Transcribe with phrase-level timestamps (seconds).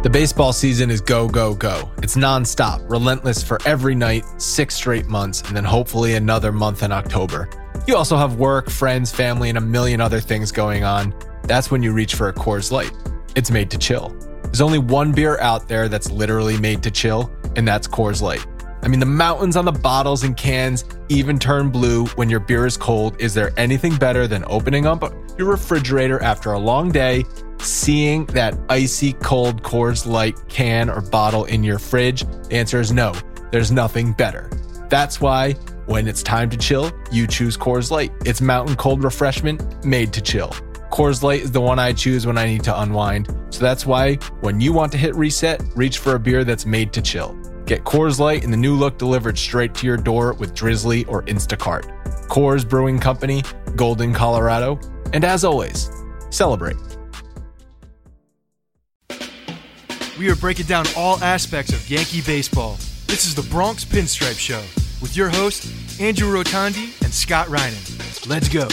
[0.00, 1.90] The baseball season is go, go, go.
[2.04, 6.92] It's nonstop, relentless for every night, six straight months, and then hopefully another month in
[6.92, 7.50] October.
[7.88, 11.12] You also have work, friends, family, and a million other things going on.
[11.42, 12.92] That's when you reach for a Coors Light.
[13.34, 14.14] It's made to chill.
[14.44, 18.46] There's only one beer out there that's literally made to chill, and that's Coors Light.
[18.82, 22.66] I mean, the mountains on the bottles and cans even turn blue when your beer
[22.66, 23.20] is cold.
[23.20, 27.24] Is there anything better than opening up your refrigerator after a long day,
[27.60, 32.24] seeing that icy cold Coors Light can or bottle in your fridge?
[32.48, 33.14] The answer is no,
[33.50, 34.50] there's nothing better.
[34.88, 35.52] That's why
[35.86, 38.12] when it's time to chill, you choose Coors Light.
[38.24, 40.50] It's mountain cold refreshment made to chill.
[40.90, 43.34] Coors Light is the one I choose when I need to unwind.
[43.50, 46.92] So that's why when you want to hit reset, reach for a beer that's made
[46.94, 47.37] to chill.
[47.68, 51.22] Get Coors Light in the new look delivered straight to your door with Drizzly or
[51.24, 51.84] Instacart.
[52.28, 53.42] Coors Brewing Company,
[53.76, 54.80] Golden, Colorado.
[55.12, 55.90] And as always,
[56.30, 56.78] celebrate.
[60.18, 62.76] We are breaking down all aspects of Yankee baseball.
[63.06, 64.62] This is the Bronx Pinstripe Show
[65.02, 68.26] with your hosts, Andrew Rotondi and Scott Reinen.
[68.26, 68.66] Let's go.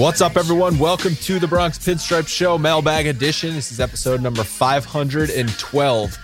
[0.00, 0.78] What's up, everyone?
[0.78, 3.52] Welcome to the Bronx Pinstripe Show Mailbag Edition.
[3.52, 6.18] This is episode number 512.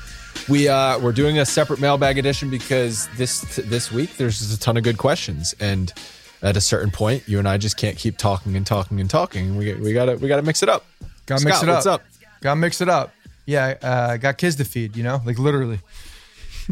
[0.48, 4.59] We uh, we're doing a separate mailbag edition because this this week there's just a
[4.59, 5.92] ton of good questions, and
[6.41, 9.59] at a certain point, you and I just can't keep talking and talking and talking.
[9.59, 10.86] We we gotta we gotta mix it up.
[11.26, 11.75] Gotta mix it up.
[11.75, 12.03] What's up?
[12.41, 13.12] Gotta mix it up.
[13.44, 14.97] Yeah, uh, got kids to feed.
[14.97, 15.81] You know, like literally.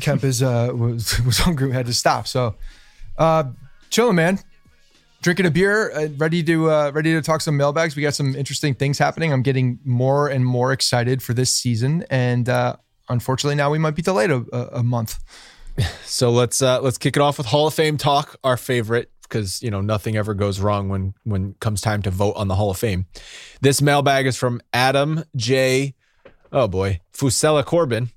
[0.01, 1.69] Kemp is uh, was was hungry.
[1.69, 2.27] We had to stop.
[2.27, 2.55] So,
[3.19, 3.45] uh,
[3.91, 4.39] chilling, man.
[5.25, 7.97] Drinking a beer, uh, ready to uh, ready to talk some mailbags.
[7.97, 9.33] We got some interesting things happening.
[9.33, 12.77] I'm getting more and more excited for this season, and uh,
[13.09, 14.45] unfortunately, now we might be delayed a,
[14.77, 15.19] a, month.
[16.05, 19.63] So let's uh, let's kick it off with Hall of Fame talk, our favorite, because
[19.63, 22.71] you know nothing ever goes wrong when when comes time to vote on the Hall
[22.71, 23.07] of Fame.
[23.63, 25.95] This mailbag is from Adam J.
[26.53, 28.11] Oh boy, Fusella Corbin.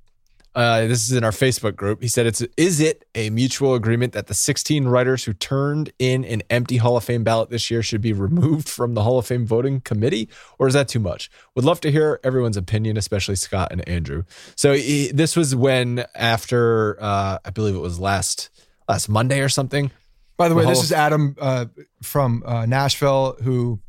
[0.58, 2.02] Uh, this is in our Facebook group.
[2.02, 6.26] He said, "It's is it a mutual agreement that the 16 writers who turned in
[6.26, 9.28] an empty Hall of Fame ballot this year should be removed from the Hall of
[9.28, 13.36] Fame voting committee, or is that too much?" Would love to hear everyone's opinion, especially
[13.36, 14.24] Scott and Andrew.
[14.56, 18.50] So he, this was when after uh, I believe it was last
[18.90, 19.92] last Monday or something.
[20.38, 21.66] By the way, The this Hall is Adam uh,
[22.02, 23.80] from uh, Nashville who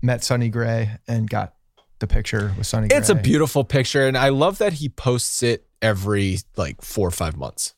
[0.00, 1.52] met Sonny Gray and got
[1.98, 2.96] the picture with Sonny Gray.
[2.98, 7.10] It's a beautiful picture, and I love that he posts it every like four or
[7.12, 7.74] five months.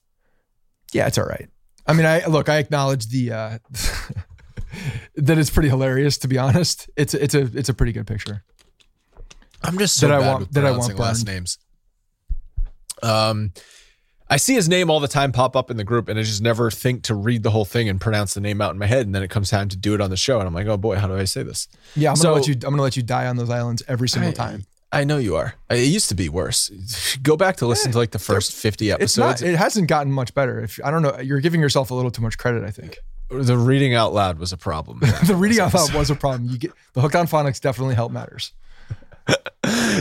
[0.93, 1.49] Yeah, it's all right.
[1.87, 3.59] I mean, I look, I acknowledge the uh
[5.17, 6.19] that it's pretty hilarious.
[6.19, 8.43] To be honest, it's it's a it's a pretty good picture.
[9.63, 11.59] I'm just so That I want- with that I want last names.
[13.03, 13.53] Um,
[14.29, 16.43] I see his name all the time pop up in the group, and I just
[16.43, 19.07] never think to read the whole thing and pronounce the name out in my head.
[19.07, 20.77] And then it comes time to do it on the show, and I'm like, oh
[20.77, 21.69] boy, how do I say this?
[21.95, 22.55] Yeah, I'm So- gonna let you.
[22.55, 24.67] I'm gonna let you die on those islands every single I- time.
[24.93, 25.55] I know you are.
[25.69, 26.71] It used to be worse.
[27.23, 29.31] Go back to listen to like the first 50 It's not.
[29.33, 29.43] episodes.
[29.43, 30.61] It hasn't gotten much better.
[30.61, 32.63] If I don't know, you're giving yourself a little too much credit.
[32.65, 35.01] I think the reading out loud was a problem.
[35.27, 36.49] the reading out loud was a problem.
[36.49, 38.53] You get the hooked on phonics definitely helped matters.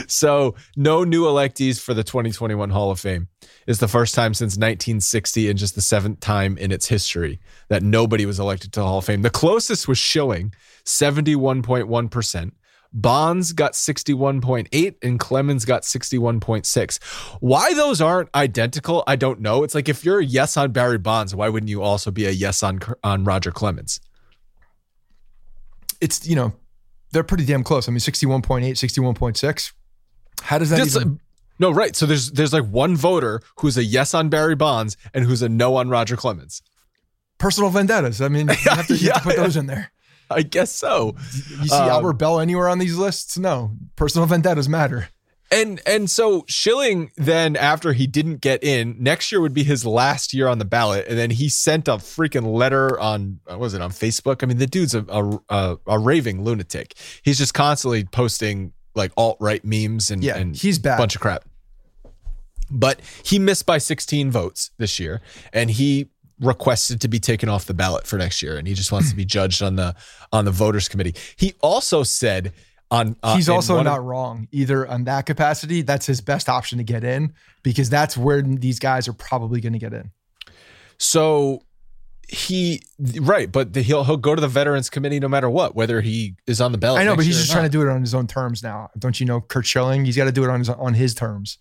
[0.07, 3.27] So, no new electees for the 2021 Hall of Fame.
[3.67, 7.39] It's the first time since 1960 and just the seventh time in its history
[7.69, 9.21] that nobody was elected to the Hall of Fame.
[9.21, 10.53] The closest was Schilling,
[10.85, 12.51] 71.1%.
[12.93, 17.03] Bonds got 61.8 and Clemens got 61.6.
[17.41, 19.63] Why those aren't identical, I don't know.
[19.63, 22.31] It's like if you're a yes on Barry Bonds, why wouldn't you also be a
[22.31, 23.99] yes on on Roger Clemens?
[25.99, 26.53] It's you know
[27.15, 27.88] they're pretty damn close.
[27.88, 29.71] I mean, 61.8, 61.6.
[30.44, 31.09] How does that That's even?
[31.13, 31.21] like-
[31.57, 31.95] no, right.
[31.95, 35.47] So there's there's like one voter who's a yes on Barry Bonds and who's a
[35.47, 36.62] no on Roger Clemens.
[37.38, 38.21] personal vendettas.
[38.21, 39.44] I mean, you have to, you have to put Yeah.
[39.44, 39.91] those in there.
[40.29, 41.15] I guess so.
[41.62, 43.38] You see Um, Albert Belle anywhere on these lists?
[43.38, 43.71] No.
[43.95, 45.07] Personal vendettas matter.
[45.51, 49.86] And and so Schilling then after he didn't get in, next year would be his
[49.86, 53.74] last year on the ballot, and then he sent a freaking letter on what was
[53.74, 54.42] it on Facebook?
[54.42, 56.95] I mean, the dude's a a, a, a raving lunatic.
[57.24, 60.97] He's just constantly posting like alt right memes and Yeah, and he's bad.
[60.97, 61.45] bunch of crap.
[62.71, 65.21] But he missed by 16 votes this year,
[65.53, 66.09] and he
[66.39, 69.15] requested to be taken off the ballot for next year, and he just wants to
[69.15, 69.95] be judged on the
[70.33, 71.13] on the voters committee.
[71.36, 72.51] He also said
[72.91, 75.81] on uh, He's also one of- not wrong either on that capacity.
[75.81, 77.33] That's his best option to get in
[77.63, 80.11] because that's where these guys are probably going to get in.
[80.97, 81.61] So
[82.27, 82.81] he
[83.21, 86.35] right, but the, he'll he'll go to the veterans committee no matter what, whether he
[86.47, 87.01] is on the ballot.
[87.01, 88.89] I know, but he's just trying to do it on his own terms now.
[88.97, 90.05] Don't you know Curt Schilling?
[90.05, 91.57] He's got to do it on his on his terms.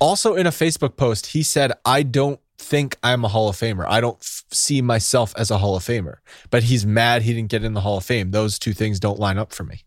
[0.00, 3.84] Also, in a Facebook post, he said, "I don't think I'm a Hall of Famer.
[3.88, 6.16] I don't f- see myself as a Hall of Famer."
[6.50, 8.30] But he's mad he didn't get in the Hall of Fame.
[8.30, 9.82] Those two things don't line up for me.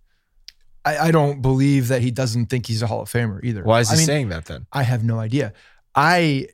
[0.83, 3.63] I, I don't believe that he doesn't think he's a Hall of Famer either.
[3.63, 4.66] Why is he I mean, saying that then?
[4.72, 5.54] I have no idea.
[5.95, 6.48] I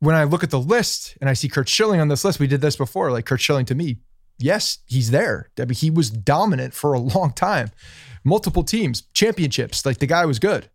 [0.00, 2.48] when I look at the list and I see Curt Schilling on this list, we
[2.48, 3.12] did this before.
[3.12, 3.98] Like Curt Schilling to me,
[4.36, 5.50] yes, he's there.
[5.58, 7.70] I mean, he was dominant for a long time,
[8.24, 9.86] multiple teams, championships.
[9.86, 10.68] Like the guy was good.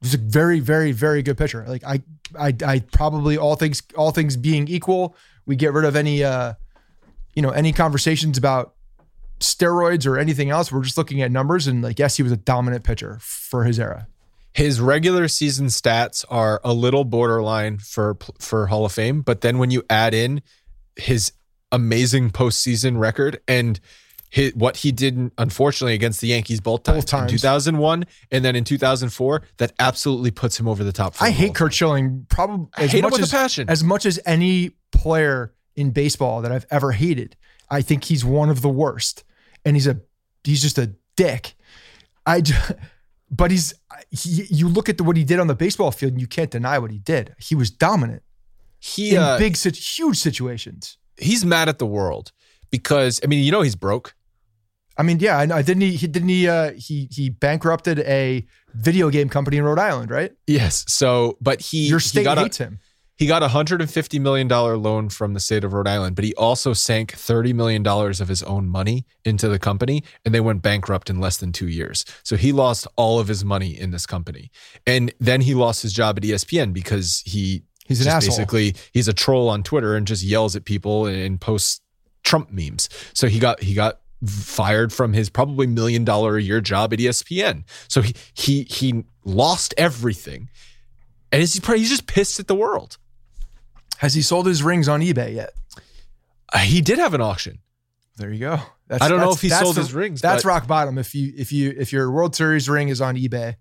[0.00, 1.64] He's a very, very, very good pitcher.
[1.66, 2.02] Like I,
[2.38, 6.54] I, I probably all things, all things being equal, we get rid of any, uh,
[7.34, 8.75] you know, any conversations about
[9.40, 10.72] steroids or anything else.
[10.72, 13.78] We're just looking at numbers and like, yes, he was a dominant pitcher for his
[13.78, 14.06] era.
[14.54, 19.58] His regular season stats are a little borderline for for Hall of Fame, but then
[19.58, 20.40] when you add in
[20.96, 21.32] his
[21.72, 23.78] amazing postseason record and
[24.30, 27.32] his, what he did, unfortunately, against the Yankees both times, Both times.
[27.32, 31.14] in 2001 and then in 2004, that absolutely puts him over the top.
[31.14, 33.68] for I hate Curt Schilling probably as much as, passion.
[33.68, 37.36] as much as any player in baseball that I've ever hated.
[37.70, 39.24] I think he's one of the worst,
[39.64, 40.00] and he's a
[40.44, 41.54] he's just a dick.
[42.24, 42.54] I, j-
[43.30, 43.74] but he's
[44.10, 46.50] he, you look at the, what he did on the baseball field, and you can't
[46.50, 47.34] deny what he did.
[47.38, 48.22] He was dominant
[48.78, 50.98] He in uh, big, huge situations.
[51.18, 52.32] he's mad at the world
[52.70, 54.14] because I mean, you know, he's broke.
[54.98, 55.60] I mean, yeah, I, know.
[55.60, 55.94] didn't he?
[55.96, 56.48] he didn't he?
[56.48, 60.32] Uh, he he bankrupted a video game company in Rhode Island, right?
[60.46, 60.84] Yes.
[60.88, 62.78] So, but he Your he state got a- hates him.
[63.18, 66.74] He got a $150 million loan from the state of Rhode Island, but he also
[66.74, 71.18] sank $30 million of his own money into the company and they went bankrupt in
[71.18, 72.04] less than two years.
[72.22, 74.50] So he lost all of his money in this company.
[74.86, 78.30] And then he lost his job at ESPN because he He's an asshole.
[78.30, 81.80] basically he's a troll on Twitter and just yells at people and posts
[82.24, 82.88] Trump memes.
[83.14, 86.98] So he got he got fired from his probably million dollar a year job at
[86.98, 87.64] ESPN.
[87.88, 90.50] So he he he lost everything.
[91.32, 92.98] And he's probably he's just pissed at the world.
[93.98, 95.50] Has he sold his rings on eBay yet?
[96.52, 97.58] Uh, He did have an auction.
[98.16, 98.60] There you go.
[98.88, 100.96] That's, I don't know if he sold the- his rings, That's rock bottom.
[100.96, 103.56] If you if you if your World Series ring is on eBay,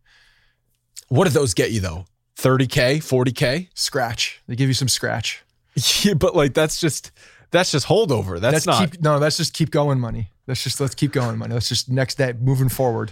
[1.10, 2.06] What did those get you though?
[2.38, 3.70] 30k, 40k?
[3.74, 4.42] scratch.
[4.48, 5.42] They give you some scratch.
[6.04, 7.12] Yeah, but like that's just
[7.52, 8.40] that's just holdover.
[8.40, 9.20] That's, not keep no.
[9.20, 10.30] That's just keep going money.
[10.48, 11.54] Let's just let's keep going money.
[11.54, 13.12] Let's just next day moving forward.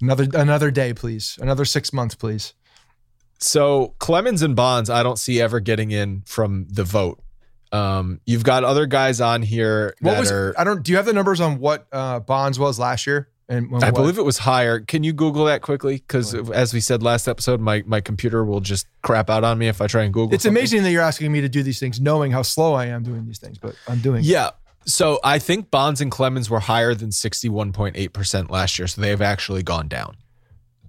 [0.00, 1.36] Another another day, please.
[1.40, 2.52] Another six months, please.
[3.38, 7.22] So Clemens and Bonds, I don't see ever getting in from the vote.
[7.72, 10.54] Um, you've got other guys on here What was are.
[10.56, 10.82] I don't.
[10.82, 13.28] Do you have the numbers on what uh, Bonds was last year?
[13.48, 13.96] And when I what?
[13.96, 14.80] believe it was higher.
[14.80, 15.96] Can you Google that quickly?
[15.96, 19.68] Because as we said last episode, my my computer will just crap out on me
[19.68, 20.34] if I try and Google.
[20.34, 20.56] it's something.
[20.56, 23.26] amazing that you're asking me to do these things, knowing how slow I am doing
[23.26, 24.22] these things, but I'm doing.
[24.24, 24.50] Yeah.
[24.84, 28.86] So I think Bonds and Clemens were higher than 61.8% last year.
[28.86, 30.16] So they've actually gone down,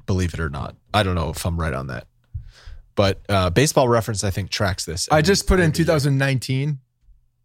[0.06, 0.76] believe it or not.
[0.94, 2.08] I don't know if I'm right on that.
[2.98, 5.08] But uh, baseball reference, I think, tracks this.
[5.12, 6.80] I just put in 2019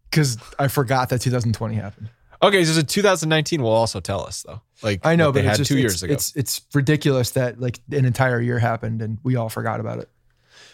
[0.09, 2.09] because I forgot that 2020 happened.
[2.41, 4.61] Okay, so 2019 will also tell us though.
[4.81, 6.11] Like I know, but they it's had just, two years ago.
[6.11, 10.09] It's it's ridiculous that like an entire year happened and we all forgot about it.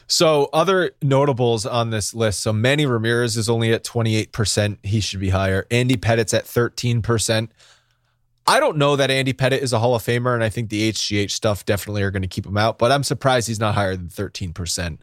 [0.07, 2.39] So other notables on this list.
[2.39, 4.77] So Manny Ramirez is only at 28%.
[4.81, 5.67] He should be higher.
[5.69, 7.49] Andy Pettitte's at 13%.
[8.49, 10.91] I don't know that Andy Pettitte is a Hall of Famer, and I think the
[10.91, 13.95] HGH stuff definitely are going to keep him out, but I'm surprised he's not higher
[13.95, 14.99] than 13%.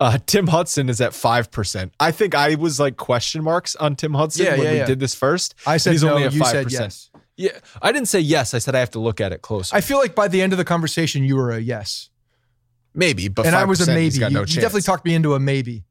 [0.00, 1.90] Uh, Tim Hudson is at 5%.
[2.00, 4.84] I think I was like question marks on Tim Hudson Yeah, when yeah, we yeah.
[4.86, 5.54] did this first.
[5.66, 6.46] I said he's no, only at you 5%.
[6.50, 7.10] said yes.
[7.36, 8.52] Yeah, I didn't say yes.
[8.52, 9.76] I said I have to look at it closer.
[9.76, 12.10] I feel like by the end of the conversation you were a yes.
[12.94, 14.04] Maybe, but and I was a maybe.
[14.04, 14.56] He's got You, no you chance.
[14.56, 15.84] definitely talked me into a maybe.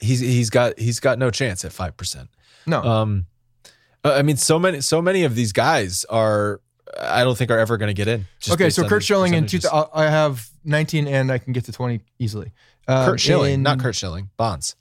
[0.00, 2.28] he's he's got he's got no chance at five percent.
[2.66, 2.82] No.
[2.84, 3.26] Um,
[4.12, 6.60] I mean, so many so many of these guys are.
[6.98, 8.26] I don't think are ever going to get in.
[8.40, 9.60] just okay, so Curt Schilling in two.
[9.70, 12.52] I have 19 and I can get to 20 easily.
[12.88, 14.30] Um, Curt Schilling, in- not Curt Schilling.
[14.38, 14.74] Bonds.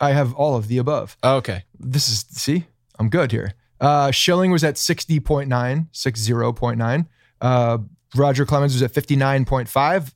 [0.00, 1.16] I have all of the above.
[1.22, 1.64] Oh, okay.
[1.78, 2.66] This is see,
[2.98, 3.54] I'm good here.
[3.80, 5.48] Uh, Schilling was at 60.9,
[5.92, 7.06] 60.9.
[7.40, 7.78] Uh,
[8.14, 10.12] Roger Clemens was at 59.5.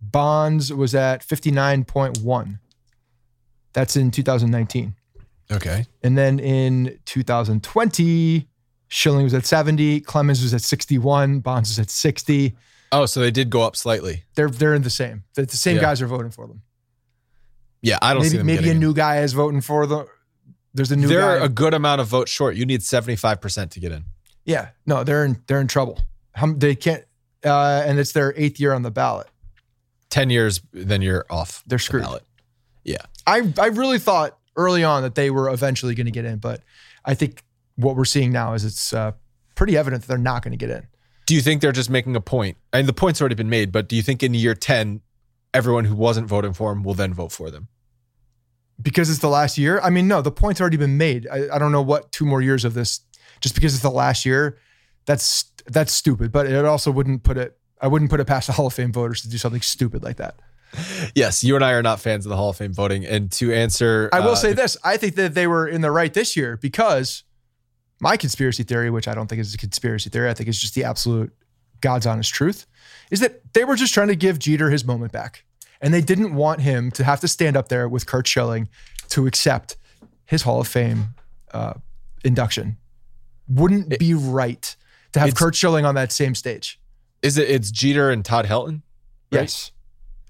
[0.00, 2.58] Bonds was at 59.1.
[3.74, 4.94] That's in 2019.
[5.52, 5.86] Okay.
[6.02, 8.48] And then in 2020,
[8.88, 12.54] Schilling was at 70, Clemens was at 61, Bonds was at 60.
[12.92, 14.22] Oh, so they did go up slightly.
[14.36, 15.24] They're they're in the same.
[15.34, 15.82] The, the same Yeah.
[15.82, 16.62] guys are voting for them.
[17.82, 18.80] Yeah, I don't see Maybe them maybe a getting in.
[18.80, 20.06] new guy is voting for them.
[20.74, 21.44] There's a new They're guy.
[21.44, 22.56] a good amount of votes short.
[22.56, 24.04] You need seventy five percent to get in.
[24.44, 25.98] yeah, no, they're in they're in trouble.
[26.32, 27.04] How, they can't,
[27.44, 29.26] uh, and it's their eighth year on the ballot.
[30.10, 31.62] Ten years, then you're off.
[31.66, 32.02] They're the screwed.
[32.04, 32.22] ballot.
[32.84, 32.98] Yeah.
[33.26, 36.62] I I really thought early on that they were eventually going to get in, but
[37.04, 37.42] I think
[37.76, 39.12] what we're seeing now is it's uh,
[39.54, 40.86] pretty evident that they're not going to get in.
[41.26, 42.56] Do you think they're just making a point?
[42.72, 45.00] And the point's already been made, but do you think in year ten,
[45.52, 47.68] everyone who wasn't voting for him will then vote for them?
[48.80, 49.80] because it's the last year.
[49.80, 51.26] I mean, no, the point's already been made.
[51.30, 53.00] I, I don't know what two more years of this,
[53.40, 54.58] just because it's the last year.
[55.06, 56.32] That's that's stupid.
[56.32, 57.56] But it also wouldn't put it.
[57.80, 60.16] I wouldn't put it past the Hall of Fame voters to do something stupid like
[60.16, 60.36] that.
[61.14, 63.04] Yes, you and I are not fans of the Hall of Fame voting.
[63.04, 65.90] And to answer, I will uh, say this: I think that they were in the
[65.90, 67.22] right this year because
[68.00, 70.74] my conspiracy theory, which I don't think is a conspiracy theory, I think is just
[70.74, 71.32] the absolute
[71.80, 72.66] God's honest truth,
[73.10, 75.44] is that they were just trying to give Jeter his moment back,
[75.80, 78.68] and they didn't want him to have to stand up there with Curt Schilling
[79.10, 79.76] to accept
[80.26, 81.14] his Hall of Fame
[81.52, 81.74] uh,
[82.24, 82.76] induction.
[83.48, 84.74] Wouldn't be right
[85.12, 86.80] to have Curt Schilling on that same stage.
[87.22, 87.48] is it?
[87.48, 88.82] It's Jeter and Todd Helton.
[89.30, 89.42] right?
[89.42, 89.70] Yes.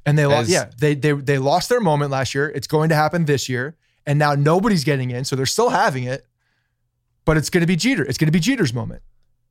[0.07, 0.43] And they lost.
[0.43, 2.49] As- Yeah, they they they lost their moment last year.
[2.51, 6.05] It's going to happen this year, and now nobody's getting in, so they're still having
[6.05, 6.27] it,
[7.25, 8.05] but it's going to be Jeter.
[8.05, 9.03] It's going to be Jeter's moment.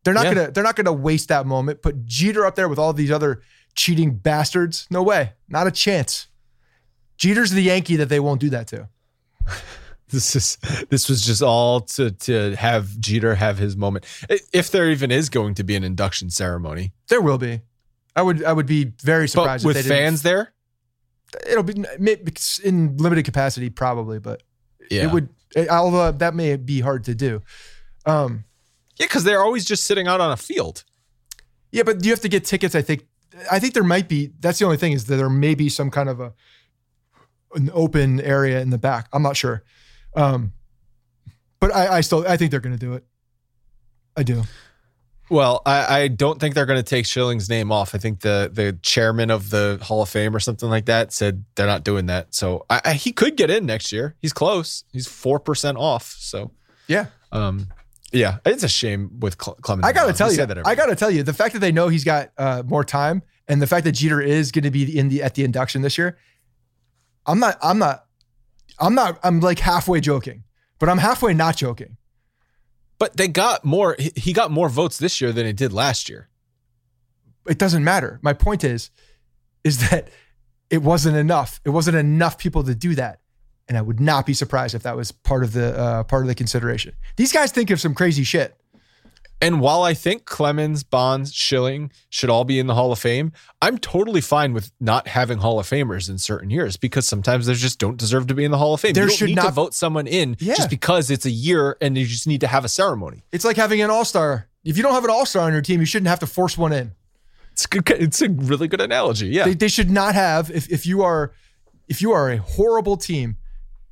[0.03, 0.33] They're not Yeah.
[0.33, 1.81] gonna they're not gonna waste that moment.
[1.81, 3.41] Put Jeter up there with all these other
[3.73, 4.85] cheating bastards.
[4.91, 5.33] No way.
[5.47, 6.27] Not a chance.
[7.17, 8.89] Jeter's the Yankee that they won't do that to.
[10.09, 10.57] This is
[10.91, 14.05] this was just all to to have Jeter have his moment.
[14.53, 17.61] If there even is going to be an induction ceremony, There will be.
[18.15, 20.53] I would I would be very but surprised with they fans there,
[21.47, 21.73] It'll be
[22.63, 24.43] in limited capacity, probably, but
[24.89, 25.29] yeah, it would.
[25.69, 27.41] Although that may be hard to do.
[28.05, 28.45] Um,
[28.97, 30.83] yeah, because they're always just sitting out on a field.
[31.71, 32.75] Yeah, but you have to get tickets.
[32.75, 33.05] I think.
[33.51, 34.31] I think there might be.
[34.39, 36.33] That's the only thing is that there may be some kind of a
[37.55, 39.07] an open area in the back.
[39.11, 39.63] I'm not sure,
[40.15, 40.53] um,
[41.59, 43.03] but I, I still I think they're going to do it.
[44.15, 44.43] I do.
[45.29, 47.95] Well, I, I don't think they're going to take Schilling's name off.
[47.95, 51.45] I think the the chairman of the Hall of Fame or something like that said
[51.55, 52.35] they're not doing that.
[52.35, 54.15] So I, I, he could get in next year.
[54.21, 54.83] He's close.
[54.91, 56.15] He's four percent off.
[56.19, 56.51] So
[56.87, 57.67] Yeah, um,
[58.11, 59.87] yeah, it's a shame with Cle- Clemens.
[59.87, 60.45] I got to tell you.
[60.45, 62.83] that I got to tell you the fact that they know he's got uh, more
[62.83, 65.81] time and the fact that Jeter is going to be in the at the induction
[65.81, 66.17] this year.
[67.25, 67.57] I'm not.
[67.63, 68.05] I'm not.
[68.79, 69.19] I'm not.
[69.23, 70.43] I'm like halfway joking,
[70.79, 71.97] but I'm halfway not joking.
[73.03, 73.97] But they got more.
[73.99, 76.29] he- got more votes this year than he did last year.
[77.49, 78.17] it doesn't matter.
[78.21, 78.91] My point is,
[79.65, 80.07] is that
[80.69, 81.59] it wasn't enough.
[81.65, 83.19] It wasn't enough people to do that,
[83.67, 86.29] and I would not be surprised if that was part of the uh, part of
[86.29, 86.95] the consideration.
[87.17, 88.55] These guys think of some crazy shit.
[89.43, 93.33] And while I think Clemens, Bonds, Schilling should all be in the Hall of Fame,
[93.61, 97.53] I'm totally fine with not having Hall of Famers in certain years because sometimes they
[97.53, 98.93] just don't deserve to be in the Hall of Fame.
[98.93, 100.55] There you don't should need to not- vote someone in Yeah.
[100.55, 103.23] just because it's a year and you just need to have a ceremony.
[103.31, 104.47] It's like having an all star.
[104.63, 106.57] If you don't have an all star on your team, you shouldn't have to force
[106.57, 106.93] one in.
[107.51, 107.87] It's good.
[107.89, 109.27] It's a really good analogy.
[109.27, 109.43] Yeah.
[109.45, 110.49] They, they should not have.
[110.49, 111.33] If if you are
[111.87, 113.35] if you are a horrible team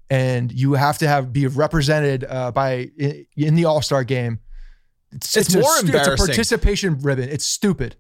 [0.10, 4.40] and you have to have be represented uh, by in, in the All Star game.
[5.12, 6.14] It's, it's more a, embarrassing.
[6.14, 7.30] It's a participation ribbon.
[7.30, 7.96] It's stupid.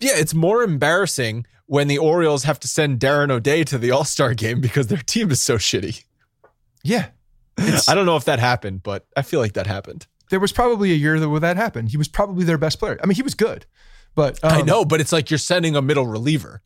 [0.00, 4.04] Yeah, it's more embarrassing when the Orioles have to send Darren O'Day to the All
[4.04, 6.04] Star game because their team is so shitty.
[6.82, 7.08] Yeah,
[7.58, 10.06] I don't know if that happened, but I feel like that happened.
[10.30, 11.90] There was probably a year where that happened.
[11.90, 12.98] He was probably their best player.
[13.02, 13.66] I mean, he was good,
[14.14, 16.62] but um, I know, but it's like you're sending a middle reliever.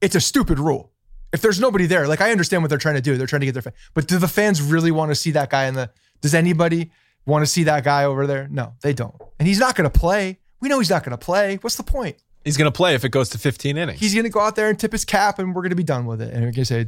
[0.00, 0.92] It's a stupid rule.
[1.32, 3.16] If there's nobody there, like I understand what they're trying to do.
[3.16, 3.72] They're trying to get their fan.
[3.94, 5.90] But do the fans really want to see that guy in the?
[6.20, 6.90] Does anybody
[7.26, 8.48] want to see that guy over there?
[8.50, 9.14] No, they don't.
[9.38, 10.38] And he's not going to play.
[10.60, 11.56] We know he's not going to play.
[11.60, 12.16] What's the point?
[12.44, 14.00] He's going to play if it goes to 15 innings.
[14.00, 15.82] He's going to go out there and tip his cap, and we're going to be
[15.82, 16.28] done with it.
[16.32, 16.86] And we're going to say,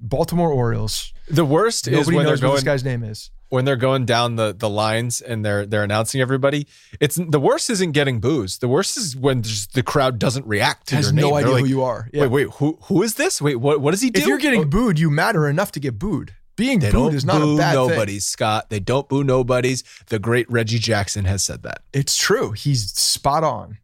[0.00, 1.12] Baltimore Orioles.
[1.28, 3.30] The worst Nobody is when knows they're what going this guy's name is.
[3.48, 6.66] when they're going down the the lines and they're they're announcing everybody.
[7.00, 8.58] It's the worst isn't getting boos.
[8.58, 9.42] The worst is when
[9.72, 11.30] the crowd doesn't react to Has your name.
[11.30, 12.10] no idea like, who you are.
[12.12, 12.22] Yeah.
[12.22, 13.40] Wait, wait, who who is this?
[13.40, 14.20] Wait, what what does he do?
[14.20, 16.34] If you're getting Oh, booed, you matter enough to get booed.
[16.56, 18.32] Being they booed is not boo a bad nobodies, thing.
[18.32, 18.70] Scott.
[18.70, 19.82] They don't boo nobodies.
[20.06, 21.82] The great Reggie Jackson has said that.
[21.92, 22.52] It's true.
[22.52, 23.78] He's spot on.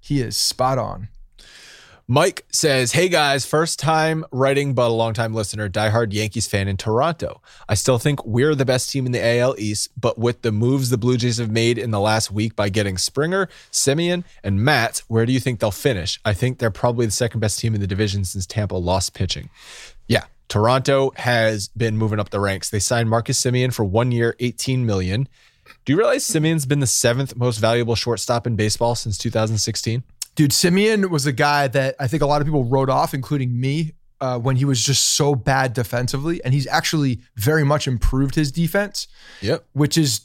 [0.00, 1.08] He is spot on.
[2.08, 6.68] Mike says, Hey guys, first time writing, but a long time listener, diehard Yankees fan
[6.68, 7.40] in Toronto.
[7.68, 10.90] I still think we're the best team in the AL East, but with the moves
[10.90, 15.02] the Blue Jays have made in the last week by getting Springer, Semien, and Matt,
[15.08, 16.20] where do you think they'll finish?
[16.24, 19.48] I think they're probably the second best team in the division since Tampa lost pitching.
[20.52, 22.68] Toronto has been moving up the ranks.
[22.68, 25.26] They signed Marcus Semien for one year, 18 million.
[25.86, 30.02] Do you realize Semien's been the seventh most valuable shortstop in baseball since 2016?
[30.34, 33.58] Dude, Semien was a guy that I think a lot of people wrote off, including
[33.58, 36.44] me, uh, when he was just so bad defensively.
[36.44, 39.08] And he's actually very much improved his defense,
[39.40, 39.64] Yep.
[39.72, 40.20] which is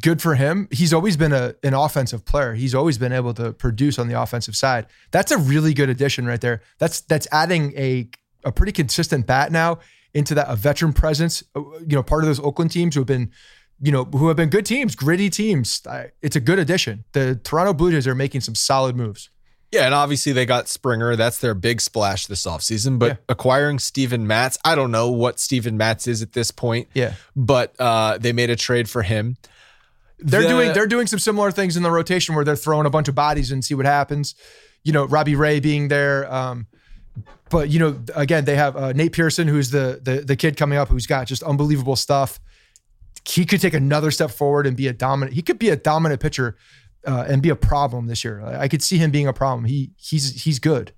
[0.00, 0.68] good for him.
[0.70, 2.54] He's always been a, an offensive player.
[2.54, 4.86] He's always been able to produce on the offensive side.
[5.10, 6.62] That's a really good addition right there.
[6.78, 8.08] That's that's adding a
[8.44, 9.78] a pretty consistent bat now
[10.14, 11.42] into that a veteran presence.
[11.54, 13.30] uh, You know, part of those Oakland teams who have been,
[13.80, 15.82] you know, who have been good teams, gritty teams.
[16.22, 17.04] It's a good addition.
[17.12, 19.30] The Toronto Blue Jays are making some solid moves.
[19.72, 21.14] Yeah, and obviously they got Springer.
[21.14, 22.98] That's their big splash this offseason.
[22.98, 23.16] But Yeah.
[23.28, 26.88] acquiring Steven Matz, I don't know what Steven Matz is at this point.
[26.92, 27.14] Yeah.
[27.36, 29.36] But uh, they made a trade for him.
[30.18, 32.90] They're The- doing they're doing some similar things in the rotation where they're throwing a
[32.90, 34.34] bunch of bodies and see what happens.
[34.82, 36.30] You know, Robbie Ray being there.
[36.34, 36.66] Um,
[37.50, 40.78] but you know, again, they have uh, Nate Pearson, who's the, the the kid coming
[40.78, 42.40] up, who's got just unbelievable stuff.
[43.28, 45.34] He could take another step forward and be a dominant.
[45.34, 46.56] He could be a dominant pitcher
[47.06, 48.40] uh, and be a problem this year.
[48.42, 49.64] I I could see him being a problem.
[49.66, 50.92] He he's he's good.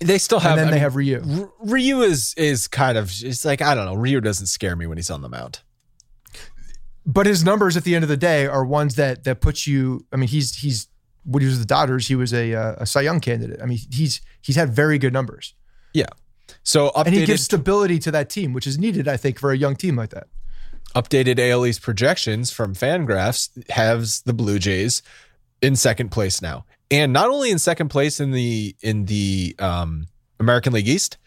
[0.00, 0.52] They still have.
[0.52, 1.22] And then I they mean, have Ryu.
[1.42, 3.94] R- Ryu is is kind of it's like I don't know.
[3.94, 5.60] Ryu doesn't scare me when he's on the mound.
[7.06, 10.06] but his numbers at the end of the day are ones that that puts you.
[10.12, 10.88] I mean, he's he's
[11.30, 13.60] when he was with the Dodgers, he was a uh, a Cy Young candidate.
[13.62, 15.54] I mean, he's he's had very good numbers,
[15.92, 16.06] Yeah.
[16.64, 19.52] So updated and he gives stability to that team, which is needed, I think, for
[19.52, 20.26] a young team like that.
[20.96, 25.02] updated ALE's projections from Fangraphs has the Blue Jays
[25.62, 30.08] in second place now, and not only in second place in the in the um,
[30.40, 31.18] American League East,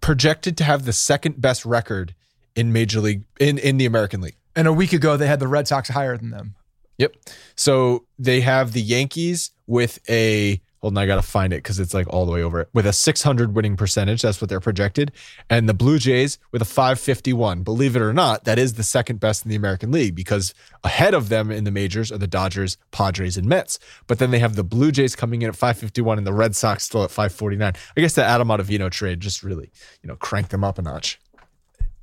[0.00, 2.14] projected to have the second best record
[2.54, 4.36] in Major League in in the American League.
[4.54, 6.54] And a week ago, they had the Red Sox higher than them.
[7.02, 7.16] Yep.
[7.56, 11.94] So they have the Yankees with a hold on, I gotta find it because it's
[11.94, 14.22] like all the way over it with a 600 winning percentage.
[14.22, 15.10] That's what they're projected,
[15.50, 17.64] and the Blue Jays with a 551.
[17.64, 21.12] Believe it or not, that is the second best in the American League because ahead
[21.12, 23.80] of them in the majors are the Dodgers, Padres, and Mets.
[24.06, 26.84] But then they have the Blue Jays coming in at 551 and the Red Sox
[26.84, 27.72] still at 549.
[27.96, 31.18] I guess the Adam Ottavino trade just really you know cranked them up a notch.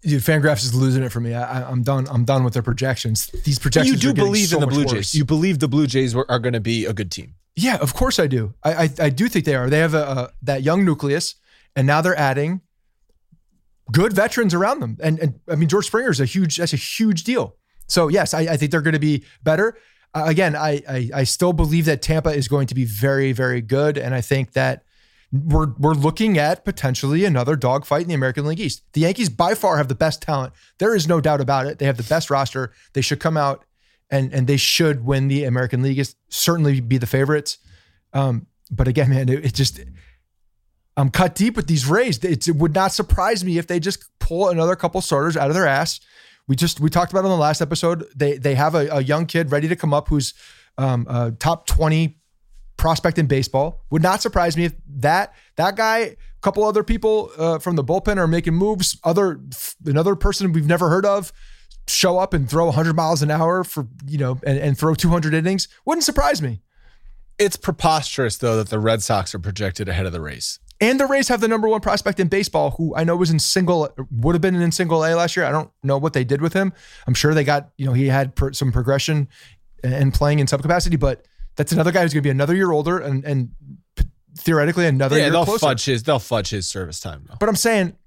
[0.02, 1.34] Dude, Fangraphs is losing it for me.
[1.34, 2.08] I, I'm done.
[2.10, 3.28] I'm done with their projections.
[3.44, 3.98] These projections.
[3.98, 4.92] But you do believe so in the Blue worse.
[4.92, 5.16] Jays.
[5.16, 7.36] You believe the Blue Jays were, are going to be a good team.
[7.56, 8.54] Yeah, of course I do.
[8.64, 9.70] I I, I do think they are.
[9.70, 11.36] They have a, a that young nucleus,
[11.76, 12.62] and now they're adding
[13.92, 14.98] good veterans around them.
[15.02, 16.58] And and I mean George Springer is a huge.
[16.58, 17.58] That's a huge deal.
[17.88, 19.78] So yes, I, I think they're going to be better.
[20.14, 23.62] Uh, again, I, I I still believe that Tampa is going to be very very
[23.62, 24.84] good, and I think that
[25.32, 28.84] we're we're looking at potentially another dogfight in the American League East.
[28.94, 30.54] The Yankees by far have the best talent.
[30.80, 31.78] There is no doubt about it.
[31.78, 32.72] They have the best roster.
[32.94, 33.66] They should come out
[34.10, 36.00] and and they should win the American League.
[36.00, 36.18] East.
[36.30, 37.60] Certainly be the favorites.
[38.14, 39.80] Um, but again, man, it, it just
[40.98, 42.24] I'm cut deep with these Rays.
[42.24, 45.54] It's, it would not surprise me if they just pull another couple starters out of
[45.54, 46.00] their ass.
[46.48, 48.06] We just we talked about it on the last episode.
[48.16, 50.34] They they have a, a young kid ready to come up who's
[50.78, 52.19] um, a top twenty
[52.80, 53.84] prospect in baseball.
[53.92, 57.84] Would not surprise me if that that guy, a couple other people uh, from the
[57.84, 58.98] bullpen are making moves.
[59.04, 59.40] Other
[59.86, 61.32] another person we've never heard of
[61.88, 65.34] show up and throw 100 miles an hour for you know and, and throw 200
[65.34, 65.68] innings.
[65.86, 66.62] Wouldn't surprise me.
[67.38, 70.60] It's preposterous though that the Red Sox are projected ahead of the Rays.
[70.82, 73.40] And the Rays have the number one prospect in baseball, who I know was in
[73.40, 75.46] single, would have been in single A last year.
[75.46, 76.72] I don't know what they did with him.
[77.06, 79.28] I'm sure they got, you know, he had per, some progression
[79.84, 81.26] and playing in some capacity, but
[81.60, 83.50] that's another guy who's going to be another year older and and
[84.38, 85.60] theoretically another yeah, year they'll closer.
[85.60, 87.36] fudge his they'll fudge his service time though.
[87.38, 87.98] But I'm saying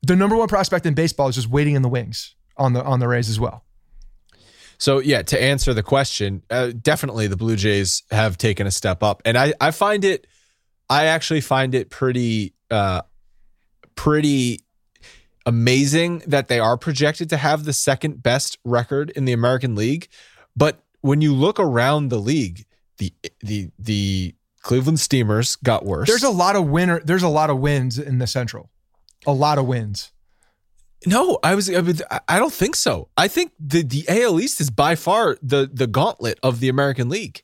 [0.00, 2.98] the number one prospect in baseball is just waiting in the wings on the on
[2.98, 3.66] the Rays as well.
[4.78, 9.02] So yeah, to answer the question, uh, definitely the Blue Jays have taken a step
[9.02, 10.26] up, and I I find it,
[10.88, 13.02] I actually find it pretty uh,
[13.96, 14.60] pretty
[15.44, 20.08] amazing that they are projected to have the second best record in the American League,
[20.56, 22.64] but when you look around the league,
[22.98, 26.08] the the the Cleveland Steamers got worse.
[26.08, 27.00] There's a lot of winner.
[27.04, 28.70] There's a lot of wins in the Central.
[29.26, 30.10] A lot of wins.
[31.04, 31.68] No, I was.
[31.68, 33.08] I, was, I don't think so.
[33.16, 37.08] I think the the AL East is by far the the gauntlet of the American
[37.08, 37.42] League.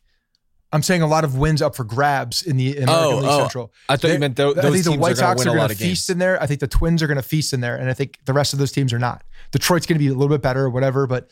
[0.70, 3.28] I'm saying a lot of wins up for grabs in the oh, American Oh, League
[3.30, 3.38] oh.
[3.40, 3.72] Central.
[3.88, 6.08] I thought you They- meant tho- I think the White Sox are going to feast
[6.08, 6.10] games.
[6.10, 6.40] in there.
[6.42, 8.52] I think the Twins are going to feast in there, and I think the rest
[8.52, 9.24] of those teams are not.
[9.50, 11.06] Detroit's going to be a little bit better, or whatever.
[11.06, 11.30] But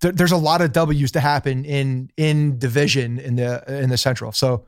[0.00, 3.98] there, there's a lot of W's to happen in in division in the in the
[3.98, 4.32] Central.
[4.32, 4.66] So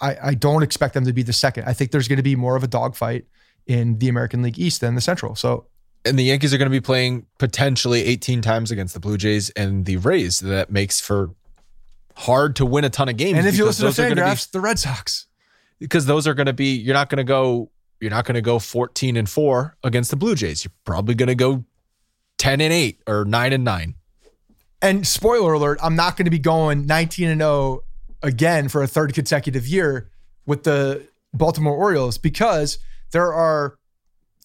[0.00, 1.64] I, I don't expect them to be the second.
[1.66, 3.26] I think there's going to be more of a dogfight
[3.66, 5.34] in the American League East than the Central.
[5.34, 5.66] So
[6.04, 9.50] and the Yankees are going to be playing potentially 18 times against the Blue Jays
[9.50, 10.40] and the Rays.
[10.40, 11.30] That makes for
[12.16, 13.38] hard to win a ton of games.
[13.38, 15.26] and if you listen to those are gonna Fangraphs, the Red Sox.
[15.78, 17.70] because those are going to be, you're not going to go,
[18.00, 20.64] you're not going to go 14 and four against the Blue Jays.
[20.64, 21.64] You're probably going to go
[22.38, 23.94] 10 and eight or nine and nine.
[24.82, 27.84] And spoiler alert, I'm not going to be going 19 and 0
[28.22, 30.10] again for a third consecutive year
[30.46, 32.78] with the Baltimore Orioles because
[33.12, 33.78] there are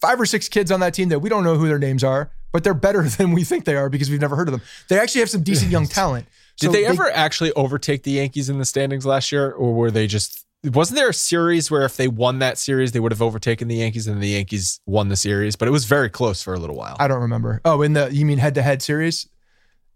[0.01, 2.31] five or six kids on that team that we don't know who their names are,
[2.51, 4.61] but they're better than we think they are because we've never heard of them.
[4.87, 6.27] They actually have some decent young talent.
[6.59, 9.91] Did So they, ever actually overtake the Yankees in the standings last year, or were
[9.91, 10.45] they just?
[10.63, 13.75] Wasn't there a series where if they won that series, they would have overtaken the
[13.75, 15.57] Yankees, and the Yankees won the series?
[15.57, 16.95] But it was very close for a little while.
[16.97, 17.61] I don't remember.
[17.65, 19.27] Oh, in the you mean head to head series?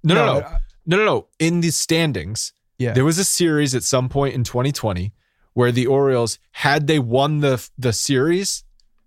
[0.04, 0.50] No, no, no, no,
[0.86, 1.28] no, no, no.
[1.40, 2.94] In the standings, Yeah.
[2.94, 5.14] there was a series at some point in 2020
[5.54, 8.64] where the Orioles, had they won the the series,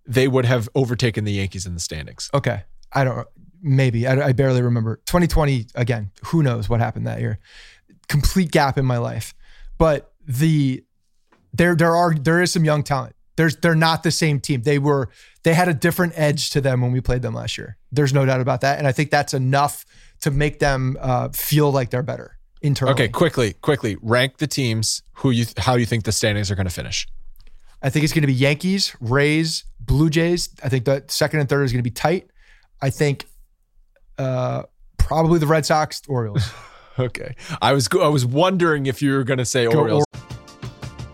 [0.06, 2.28] they would have overtaken the Yankees in the standings.
[2.34, 2.64] Okay.
[2.92, 3.26] I don't,
[3.62, 4.06] maybe.
[4.06, 4.96] I, I barely remember.
[5.06, 7.38] 2020, again, who knows what happened that year?
[8.08, 9.34] Complete gap in my life.
[9.78, 10.84] But the,
[11.54, 13.14] there, there are, there is some young talent.
[13.36, 14.62] There's, they're not the same team.
[14.62, 15.08] They were,
[15.42, 17.76] they had a different edge to them when we played them last year.
[17.90, 18.78] There's no doubt about that.
[18.78, 19.84] And I think that's enough
[20.20, 22.94] to make them uh, feel like they're better internally.
[22.94, 26.66] Okay, quickly, quickly rank the teams who you how you think the standings are going
[26.66, 27.06] to finish.
[27.82, 30.48] I think it's going to be Yankees, Rays, Blue Jays.
[30.62, 32.28] I think the second and third is going to be tight.
[32.80, 33.26] I think
[34.18, 34.62] uh,
[34.98, 36.50] probably the Red Sox, Orioles.
[36.98, 40.04] Okay, I was I was wondering if you were going to say Orioles.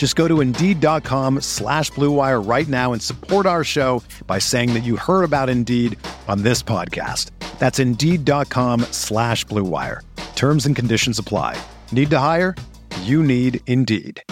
[0.00, 4.72] Just go to Indeed.com slash Blue Wire right now and support our show by saying
[4.72, 7.32] that you heard about Indeed on this podcast.
[7.58, 10.00] That's Indeed.com slash Blue Wire.
[10.36, 11.62] Terms and conditions apply.
[11.92, 12.56] Need to hire?
[13.02, 14.22] You need Indeed.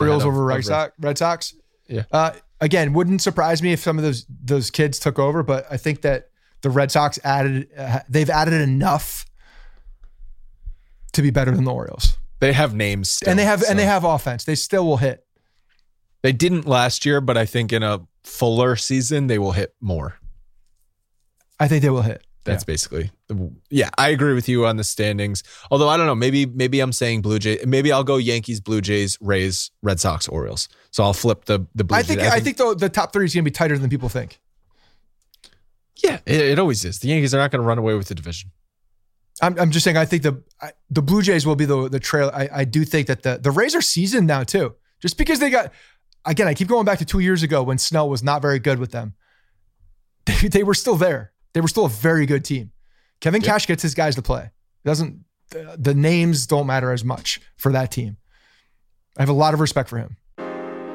[0.00, 0.92] Orioles over Red of Sox.
[0.98, 1.54] Red Sox.
[1.86, 2.06] Yeah.
[2.10, 5.76] Uh, again, wouldn't surprise me if some of those those kids took over, but I
[5.76, 6.30] think that
[6.62, 9.26] the Red Sox added uh, they've added enough
[11.12, 13.78] to be better than the Orioles, They have names, still, and they have so- and
[13.78, 14.44] they have offense.
[14.44, 15.24] They still will hit.
[16.22, 20.18] They didn't last year, but I think in a fuller season they will hit more.
[21.60, 22.22] I think they will hit.
[22.44, 23.10] That's basically,
[23.70, 23.90] yeah.
[23.98, 25.42] I agree with you on the standings.
[25.68, 27.66] Although I don't know, maybe maybe I'm saying Blue Jays.
[27.66, 30.68] Maybe I'll go Yankees, Blue Jays, Rays, Red Sox, Orioles.
[30.92, 32.30] So I'll flip the the Blue I think Jays.
[32.32, 34.38] I think the, the top three is going to be tighter than people think.
[36.04, 37.00] yeah, it, it always is.
[37.00, 38.50] The Yankees are not going to run away with the division.
[39.42, 39.96] I'm, I'm just saying.
[39.96, 42.30] I think the I, the Blue Jays will be the the trail.
[42.32, 44.74] I, I do think that the the Rays are seasoned now too.
[45.00, 45.72] Just because they got
[46.24, 48.78] again, I keep going back to two years ago when Snell was not very good
[48.78, 49.14] with them.
[50.26, 51.32] They, they were still there.
[51.54, 52.72] They were still a very good team.
[53.20, 54.50] Kevin Cash gets his guys to play.
[54.84, 58.16] Doesn't the, the names don't matter as much for that team.
[59.16, 60.16] I have a lot of respect for him.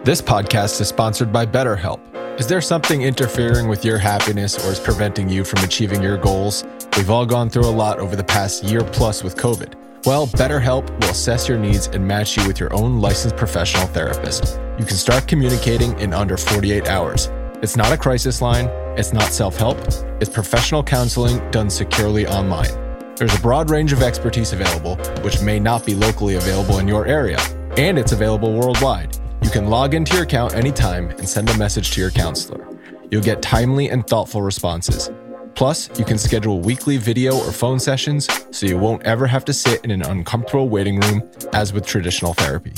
[0.03, 1.99] This podcast is sponsored by BetterHelp.
[2.39, 6.65] Is there something interfering with your happiness or is preventing you from achieving your goals?
[6.97, 9.75] We've all gone through a lot over the past year plus with COVID.
[10.07, 14.59] Well, BetterHelp will assess your needs and match you with your own licensed professional therapist.
[14.79, 17.29] You can start communicating in under 48 hours.
[17.61, 19.77] It's not a crisis line, it's not self help,
[20.19, 22.73] it's professional counseling done securely online.
[23.17, 27.05] There's a broad range of expertise available, which may not be locally available in your
[27.05, 27.37] area,
[27.77, 29.20] and it's available worldwide.
[29.51, 32.65] You can log into your account anytime and send a message to your counselor.
[33.11, 35.11] You'll get timely and thoughtful responses.
[35.55, 39.51] Plus, you can schedule weekly video or phone sessions so you won't ever have to
[39.51, 42.71] sit in an uncomfortable waiting room as with traditional therapy.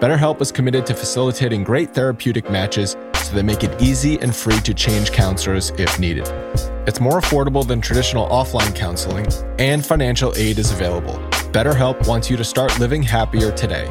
[0.00, 4.58] BetterHelp is committed to facilitating great therapeutic matches so they make it easy and free
[4.62, 6.26] to change counselors if needed.
[6.88, 9.28] It's more affordable than traditional offline counseling,
[9.60, 11.14] and financial aid is available.
[11.52, 13.86] BetterHelp wants you to start living happier today.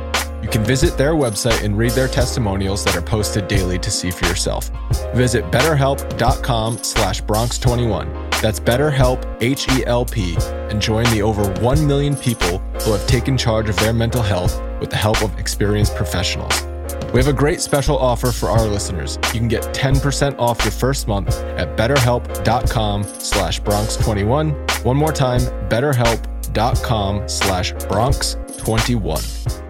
[0.48, 4.10] You can visit their website and read their testimonials that are posted daily to see
[4.10, 4.72] for yourself.
[5.14, 8.42] Visit betterhelp.com slash Bronx21.
[8.42, 10.38] That's BetterHelp, H-E-L-P,
[10.72, 14.58] and join the over 1 million people who have taken charge of their mental health
[14.80, 16.64] with the help of experienced professionals.
[17.12, 19.20] We have a great special offer for our listeners.
[19.34, 24.86] You can get 10% off your first month at betterhelp.com slash Bronx21.
[24.86, 29.67] One more time, betterhelp.com slash Bronx21.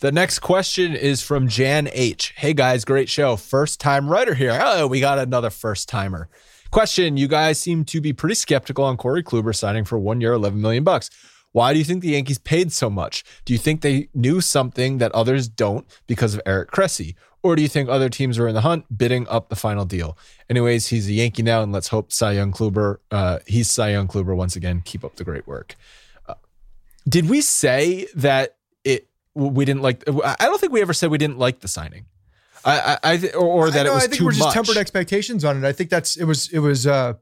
[0.00, 2.32] The next question is from Jan H.
[2.36, 3.34] Hey guys, great show.
[3.34, 4.56] First time writer here.
[4.62, 6.28] Oh, we got another first timer.
[6.70, 10.34] Question You guys seem to be pretty skeptical on Corey Kluber signing for one year,
[10.34, 11.10] 11 million bucks.
[11.50, 13.24] Why do you think the Yankees paid so much?
[13.44, 17.16] Do you think they knew something that others don't because of Eric Cressey?
[17.42, 20.16] Or do you think other teams were in the hunt bidding up the final deal?
[20.48, 24.06] Anyways, he's a Yankee now, and let's hope Cy Young Kluber, uh, he's Cy Young
[24.06, 24.80] Kluber once again.
[24.84, 25.74] Keep up the great work.
[26.28, 26.34] Uh,
[27.08, 28.57] did we say that
[29.34, 30.04] we didn't like?
[30.08, 32.06] I don't think we ever said we didn't like the signing.
[32.64, 34.54] I, I, I or, that I know, it was I think too we're just much.
[34.54, 35.66] tempered expectations on it.
[35.66, 37.14] I think that's it was it was uh,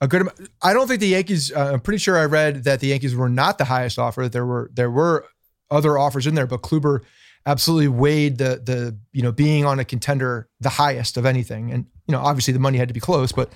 [0.00, 0.28] a good.
[0.62, 1.52] I don't think the Yankees.
[1.52, 4.28] Uh, I'm pretty sure I read that the Yankees were not the highest offer.
[4.28, 5.26] There were there were
[5.70, 7.00] other offers in there, but Kluber
[7.46, 11.72] absolutely weighed the the you know being on a contender the highest of anything.
[11.72, 13.52] And you know obviously the money had to be close, but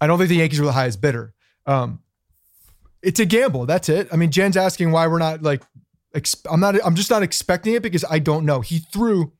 [0.00, 1.34] I don't think the Yankees were the highest bidder.
[1.66, 2.00] Um,
[3.02, 3.66] it's a gamble.
[3.66, 4.08] That's it.
[4.12, 5.62] I mean, Jen's asking why we're not like.
[6.14, 6.76] Ex- I'm not.
[6.84, 8.60] I'm just not expecting it because I don't know.
[8.60, 9.32] He threw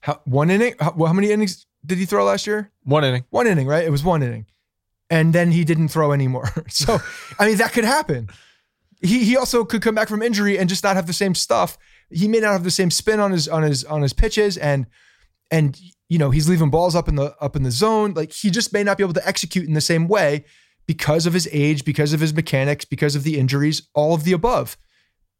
[0.00, 0.74] how, one inning.
[0.78, 2.70] How, how many innings did he throw last year?
[2.84, 3.24] One inning.
[3.30, 3.84] One inning, right?
[3.84, 4.46] It was one inning,
[5.10, 6.48] and then he didn't throw anymore.
[6.68, 7.00] So,
[7.38, 8.30] I mean, that could happen.
[9.00, 11.76] He he also could come back from injury and just not have the same stuff.
[12.08, 14.86] He may not have the same spin on his on his on his pitches, and
[15.50, 15.78] and
[16.08, 18.14] you know he's leaving balls up in the up in the zone.
[18.14, 20.44] Like he just may not be able to execute in the same way
[20.86, 24.32] because of his age, because of his mechanics, because of the injuries, all of the
[24.32, 24.76] above.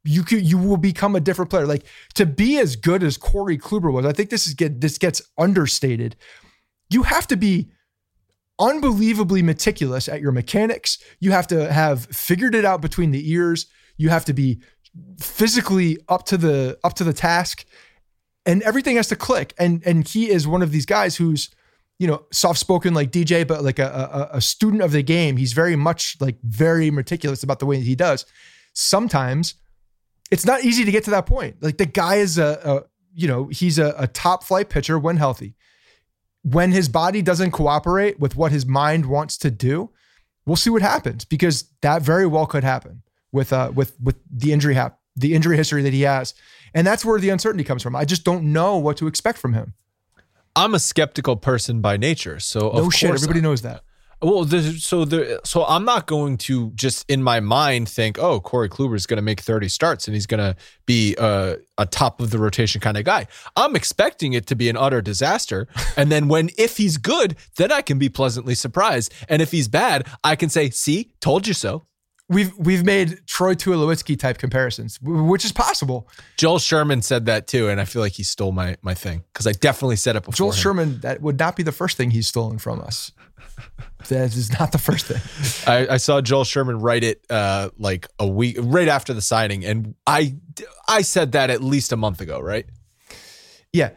[0.05, 1.67] You could you will become a different player.
[1.67, 1.85] Like
[2.15, 5.23] to be as good as Corey Kluber was, I think this is get this gets
[5.39, 6.17] understated.
[6.91, 7.71] You have to be
[8.59, 10.99] unbelievably meticulous at your mechanics.
[11.21, 13.67] You have to have figured it out between the ears.
[13.97, 14.61] You have to be
[15.19, 17.65] physically up to the up to the task
[18.45, 19.55] and everything has to click.
[19.59, 21.51] And and he is one of these guys who's,
[21.99, 25.37] you know, soft spoken like DJ, but like a, a a student of the game.
[25.37, 28.27] He's very much like very meticulous about the way he does.
[28.75, 29.55] Sometimes
[30.33, 31.63] it's not easy to get to that point.
[31.63, 35.19] Like the guy is a, a you know, he's a, a top flight pitcher when
[35.19, 35.55] healthy.
[36.43, 39.91] When his body doesn't cooperate with what his mind wants to do,
[40.47, 44.53] we'll see what happens because that very well could happen with uh with with the
[44.53, 46.33] injury hap- the injury history that he has.
[46.75, 47.95] And that's where the uncertainty comes from.
[47.95, 49.75] I just don't know what to expect from him.
[50.57, 53.85] I'm a skeptical person by nature, so No of shit, course everybody knows that.
[54.23, 58.69] Well, so there, so I'm not going to just in my mind think, oh, Corey
[58.69, 60.55] Kluber is going to make 30 starts and he's going to
[60.87, 63.27] be uh, a top of the rotation kind of guy.
[63.57, 67.73] I'm expecting it to be an utter disaster, and then when if he's good, then
[67.73, 71.55] I can be pleasantly surprised, and if he's bad, I can say, see, told you
[71.55, 71.87] so.
[72.33, 76.09] We've we've made Troy Tulowitzki type comparisons, which is possible.
[76.37, 79.47] Joel Sherman said that too, and I feel like he stole my my thing because
[79.47, 80.35] I definitely said it before.
[80.35, 80.57] Joel him.
[80.57, 83.13] Sherman, that would not be the first thing he's stolen from us.
[84.09, 85.73] That is not the first thing.
[85.73, 89.65] I, I saw Joel Sherman write it uh, like a week right after the signing,
[89.65, 90.35] and I
[90.89, 92.67] I said that at least a month ago, right?
[93.73, 93.91] Yeah.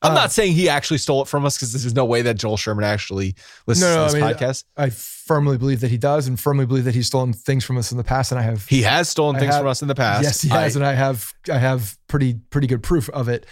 [0.00, 2.34] I'm Uh, not saying he actually stole it from us because there's no way that
[2.34, 3.34] Joel Sherman actually
[3.66, 4.64] listens No, no, to this I mean, podcast.
[4.76, 7.90] I firmly believe that he does, and firmly believe that he's stolen things from us
[7.90, 8.30] in the past.
[8.30, 10.22] And I have He has stolen I things have- from us in the past.
[10.22, 13.44] Yes, he has, and I have I have pretty pretty good proof of it.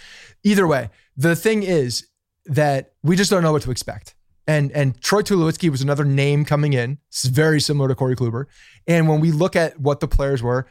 [0.43, 2.07] Either way, the thing is
[2.45, 4.15] that we just don't know what to expect.
[4.47, 6.99] And and Troy Tulowitzki was another name coming in.
[7.09, 8.45] It's very similar to Corey Kluber.
[8.87, 10.65] And when we look at what the players were,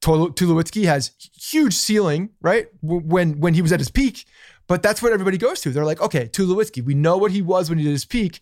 [0.00, 2.68] Tulowitzki has huge ceiling, right?
[2.80, 4.24] When when he was at his peak,
[4.68, 5.70] but that's what everybody goes to.
[5.70, 8.40] They're like, okay, Tulowitzki, we know what he was when he did his peak.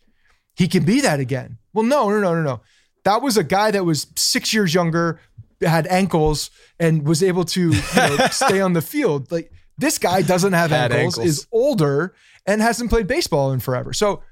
[0.54, 1.58] He can be that again.
[1.72, 2.60] Well, no, no, no, no, no.
[3.04, 5.20] That was a guy that was six years younger,
[5.60, 9.30] had ankles, and was able to you know, stay on the field.
[9.30, 12.14] Like this guy doesn't have ankles, ankles, is older,
[12.46, 13.92] and hasn't played baseball in forever.
[13.92, 14.22] So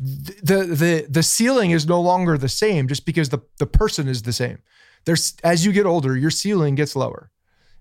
[0.00, 4.22] the the the ceiling is no longer the same just because the the person is
[4.22, 4.58] the same.
[5.06, 7.30] There's as you get older, your ceiling gets lower,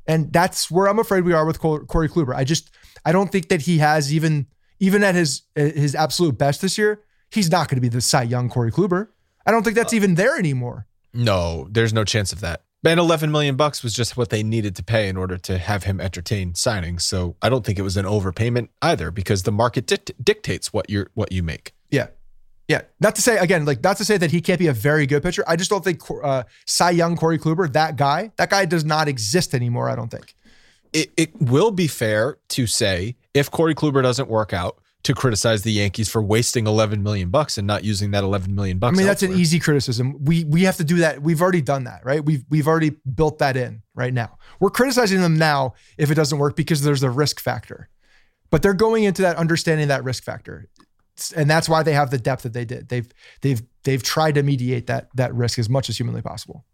[0.07, 2.35] and that's where I'm afraid we are with Corey Kluber.
[2.35, 2.71] I just
[3.05, 4.47] I don't think that he has even
[4.79, 7.01] even at his his absolute best this year.
[7.29, 9.09] He's not going to be the Cy Young Corey Kluber.
[9.45, 10.87] I don't think that's even there anymore.
[11.13, 12.61] No, there's no chance of that.
[12.85, 15.85] And 11 million bucks was just what they needed to pay in order to have
[15.85, 16.99] him entertain signing.
[16.99, 20.89] So I don't think it was an overpayment either because the market dict- dictates what
[20.89, 21.73] you what you make.
[21.91, 22.07] Yeah.
[22.67, 22.81] Yeah.
[22.99, 25.23] Not to say again, like not to say that he can't be a very good
[25.23, 25.45] pitcher.
[25.47, 29.07] I just don't think uh, Cy Young, Corey Kluber, that guy, that guy does not
[29.07, 29.89] exist anymore.
[29.89, 30.35] I don't think.
[30.93, 35.63] It, it will be fair to say if Corey Kluber doesn't work out, to criticize
[35.63, 38.95] the Yankees for wasting 11 million bucks and not using that 11 million bucks.
[38.95, 39.27] I mean, elsewhere.
[39.27, 40.23] that's an easy criticism.
[40.23, 41.21] We we have to do that.
[41.21, 42.23] We've already done that, right?
[42.23, 44.37] We've we've already built that in right now.
[44.59, 47.89] We're criticizing them now if it doesn't work because there's a risk factor.
[48.49, 50.69] But they're going into that understanding that risk factor.
[51.35, 52.87] And that's why they have the depth that they did.
[52.87, 53.07] They've
[53.41, 56.65] they've they've tried to mediate that that risk as much as humanly possible.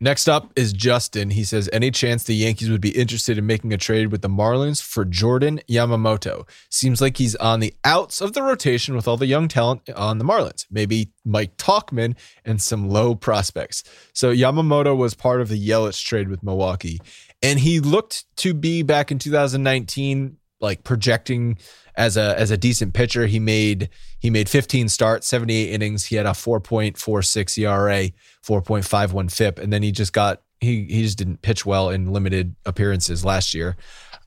[0.00, 1.30] Next up is Justin.
[1.30, 4.28] He says, Any chance the Yankees would be interested in making a trade with the
[4.28, 6.48] Marlins for Jordan Yamamoto?
[6.70, 10.18] Seems like he's on the outs of the rotation with all the young talent on
[10.18, 10.66] the Marlins.
[10.70, 13.82] Maybe Mike Tauchman and some low prospects.
[14.12, 17.00] So Yamamoto was part of the Yelich trade with Milwaukee.
[17.42, 21.58] And he looked to be back in 2019, like projecting
[21.98, 23.26] as a as a decent pitcher.
[23.26, 26.06] He made he made 15 starts, 78 innings.
[26.06, 28.10] He had a 4.46 ERA,
[28.42, 32.54] 4.51 FIP, and then he just got he he just didn't pitch well in limited
[32.64, 33.76] appearances last year.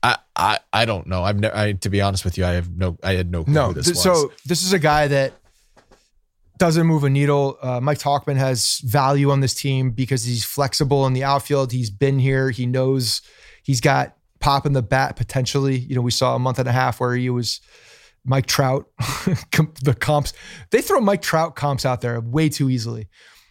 [0.02, 1.24] I I, I don't know.
[1.24, 1.56] I've never.
[1.56, 2.98] I, to be honest with you, I have no.
[3.02, 3.44] I had no.
[3.46, 3.72] no.
[3.72, 5.32] This so this is a guy that
[6.58, 7.58] doesn't move a needle.
[7.60, 11.72] Uh, Mike Tauchman has value on this team because he's flexible in the outfield.
[11.72, 12.50] He's been here.
[12.50, 13.22] He knows
[13.62, 15.78] he's got pop in the bat potentially.
[15.78, 17.60] You know, we saw a month and a half where he was
[18.24, 18.86] Mike Trout.
[18.98, 20.34] the comps
[20.70, 23.08] they throw Mike Trout comps out there way too easily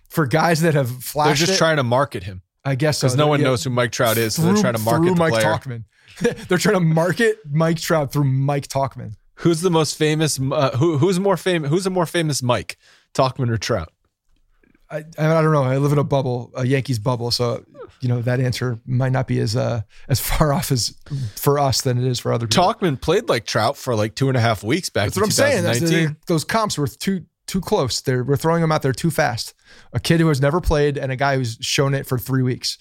[0.10, 1.28] for guys that have flashed.
[1.28, 2.44] They're just it, trying to market him.
[2.64, 3.18] I guess because so.
[3.18, 4.36] no one yeah, knows who Mike Trout is.
[4.36, 5.46] Through, so they're trying to market the Mike player.
[5.46, 5.84] Tauchman.
[6.48, 9.14] they're trying to market Mike Trout through Mike Tauchman.
[9.36, 10.40] Who's the most famous?
[10.40, 11.70] Uh, who who's more famous?
[11.72, 12.78] Who's a more famous Mike,
[13.16, 13.92] Tauchman or Trout?
[14.92, 15.64] I, I don't know.
[15.64, 17.66] I live in a bubble, a Yankees bubble, so
[18.02, 20.96] you know that answer might not be as uh, as far off as
[21.36, 22.74] for us than it is for other people.
[22.74, 25.06] Tauchman played like Trout for like two and a half weeks back.
[25.06, 25.64] That's what I'm saying.
[25.64, 28.02] That's, those comps were too too close.
[28.02, 29.54] They're we're throwing them out there too fast.
[29.94, 32.78] A kid who has never played and a guy who's shown it for three weeks.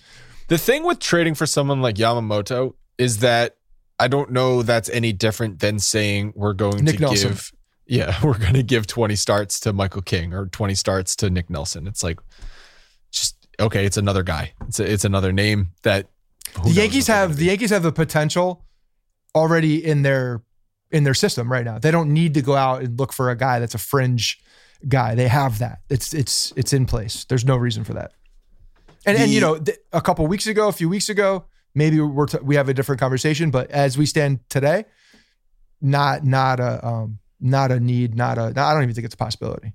[0.49, 3.57] The thing with trading for someone like Yamamoto is that
[4.01, 7.29] I don't know that's any different than saying we're going Nick to Nelson.
[7.29, 7.53] give
[7.91, 11.51] yeah, we're going to give 20 starts to Michael King or 20 starts to Nick
[11.51, 11.87] Nelson.
[11.87, 12.21] It's like,
[13.11, 14.53] just okay, it's another guy.
[14.69, 16.09] It's a, it's another name that
[16.65, 17.37] the Yankees have.
[17.37, 18.65] The Yankees have the potential
[19.35, 20.43] already in their
[20.93, 21.79] in their system right now.
[21.79, 24.41] They don't need to go out and look for a guy that's a fringe
[24.89, 25.15] guy.
[25.17, 25.81] They have that.
[25.89, 27.25] It's it's it's in place.
[27.25, 28.13] There's no reason for that.
[29.05, 32.01] And the, and you know, th- a couple weeks ago, a few weeks ago, maybe
[32.01, 33.51] we're t- we have a different conversation.
[33.51, 34.85] But as we stand today,
[35.81, 38.53] not not a um, not a need, not a.
[38.57, 39.75] I don't even think it's a possibility.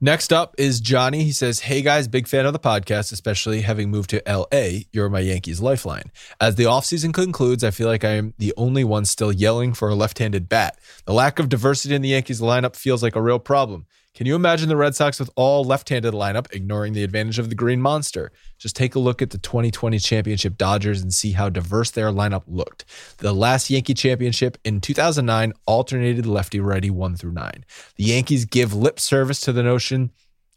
[0.00, 1.24] Next up is Johnny.
[1.24, 4.80] He says, Hey guys, big fan of the podcast, especially having moved to LA.
[4.92, 6.10] You're my Yankees lifeline.
[6.40, 9.88] As the offseason concludes, I feel like I am the only one still yelling for
[9.88, 10.78] a left handed bat.
[11.06, 13.86] The lack of diversity in the Yankees lineup feels like a real problem.
[14.14, 17.56] Can you imagine the Red Sox with all left-handed lineup, ignoring the advantage of the
[17.56, 18.30] Green Monster?
[18.58, 22.44] Just take a look at the 2020 championship Dodgers and see how diverse their lineup
[22.46, 22.84] looked.
[23.18, 27.64] The last Yankee championship in 2009 alternated lefty-righty one through nine.
[27.96, 30.12] The Yankees give lip service to the notion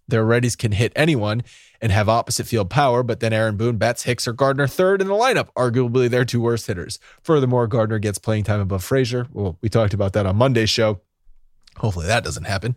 [0.08, 1.44] their righties can hit anyone
[1.82, 5.08] and have opposite field power, but then Aaron Boone bats Hicks or Gardner third in
[5.08, 6.98] the lineup, arguably their two worst hitters.
[7.24, 9.28] Furthermore, Gardner gets playing time above Frazier.
[9.34, 11.02] Well, we talked about that on Monday's show.
[11.80, 12.76] Hopefully that doesn't happen.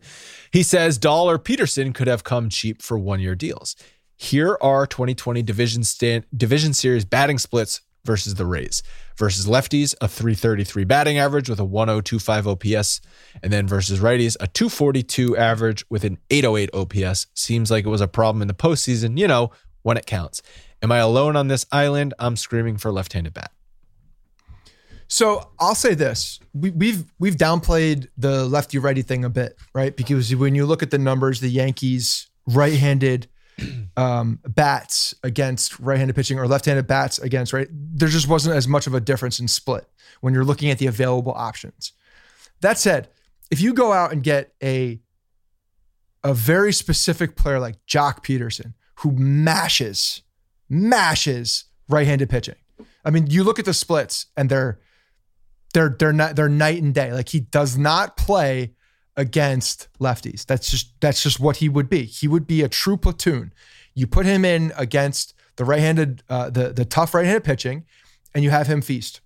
[0.52, 3.76] He says Dahl or Pederson could have come cheap for one year deals.
[4.16, 8.82] Here are 2020 division stand, division series batting splits versus the Rays.
[9.16, 13.00] Versus lefties, a 333 batting average with a 1025 OPS.
[13.42, 17.26] And then versus righties, a 242 average with an 808 OPS.
[17.34, 19.50] Seems like it was a problem in the postseason, you know,
[19.82, 20.42] when it counts.
[20.82, 22.14] Am I alone on this island?
[22.18, 23.52] I'm screaming for left handed bat.
[25.10, 29.94] So I'll say this: we, we've we've downplayed the lefty righty thing a bit, right?
[29.94, 33.26] Because when you look at the numbers, the Yankees right-handed
[33.96, 38.86] um, bats against right-handed pitching or left-handed bats against right, there just wasn't as much
[38.86, 39.84] of a difference in split
[40.20, 41.92] when you're looking at the available options.
[42.60, 43.08] That said,
[43.50, 45.00] if you go out and get a
[46.22, 50.22] a very specific player like Joc Pederson who mashes,
[50.68, 52.56] mashes right-handed pitching.
[53.04, 54.78] I mean, you look at the splits and they're
[55.72, 57.12] they're they're not they're night and day.
[57.12, 58.74] Like he does not play
[59.16, 60.46] against lefties.
[60.46, 62.04] That's just that's just what he would be.
[62.04, 63.52] He would be a true platoon.
[63.94, 67.84] You put him in against the right-handed uh, the the tough right-handed pitching,
[68.34, 69.20] and you have him feast.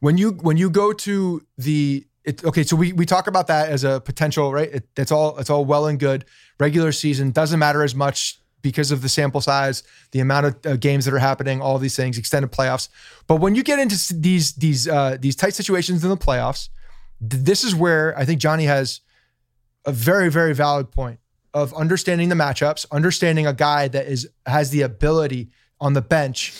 [0.00, 3.70] When you when you go to the it, okay, so we we talk about that
[3.70, 4.82] as a potential, right?
[4.96, 6.24] It, all it's all well and good.
[6.58, 10.76] Regular season doesn't matter as much because of the sample size, the amount of uh,
[10.76, 12.88] games that are happening, all these things, extended playoffs.
[13.26, 16.68] But when you get into these these uh, these tight situations in the playoffs,
[17.20, 19.00] th- this is where I think Johnny has
[19.84, 21.20] a very very valid point
[21.54, 25.50] of understanding the matchups, understanding a guy that is has the ability
[25.80, 26.52] on the bench,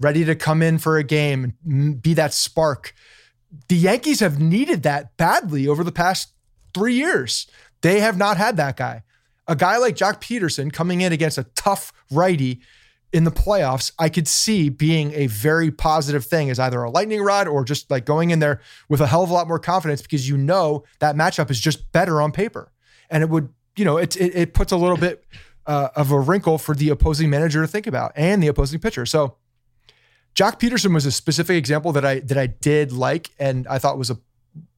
[0.00, 2.94] ready to come in for a game and be that spark.
[3.68, 6.32] The Yankees have needed that badly over the past
[6.74, 7.46] three years.
[7.82, 9.02] They have not had that guy
[9.46, 12.60] a guy like Joc Pederson coming in against a tough righty
[13.14, 17.22] in the playoffs, I could see being a very positive thing as either a lightning
[17.22, 20.02] rod or just like going in there with a hell of a lot more confidence
[20.02, 22.72] because you know that matchup is just better on paper.
[23.08, 25.24] And it would, you know, it, it, it puts a little bit
[25.66, 29.06] uh, of a wrinkle for the opposing manager to think about and the opposing pitcher.
[29.06, 29.36] So
[30.34, 33.96] Joc Pederson was a specific example that I that I did like and I thought
[33.96, 34.18] was a,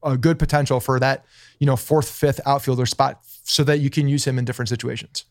[0.03, 1.25] a good potential for that,
[1.59, 5.25] you know, fourth, fifth outfielder spot so that you can use him in different situations.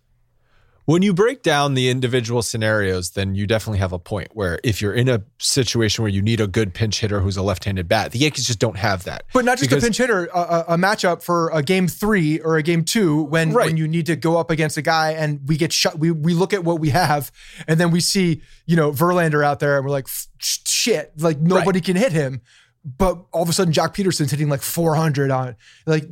[0.87, 4.81] When you break down the individual scenarios, then you definitely have a point where if
[4.81, 8.12] you're in a situation where you need a good pinch hitter who's a left-handed bat,
[8.12, 9.25] the Yankees just don't have that.
[9.35, 12.57] But not just because, a pinch hitter, a, a, matchup for a game three or
[12.57, 13.67] a game two when right.
[13.67, 15.99] when you need to go up against a guy and we get shut.
[15.99, 17.33] We we look at what we have
[17.67, 20.07] and then we see you know Verlander out there and we're like
[20.39, 21.85] shit, like nobody right.
[21.85, 22.43] can hit him
[22.87, 25.57] but all of a sudden Joc Pederson's hitting like 400 on it.
[25.87, 26.05] Like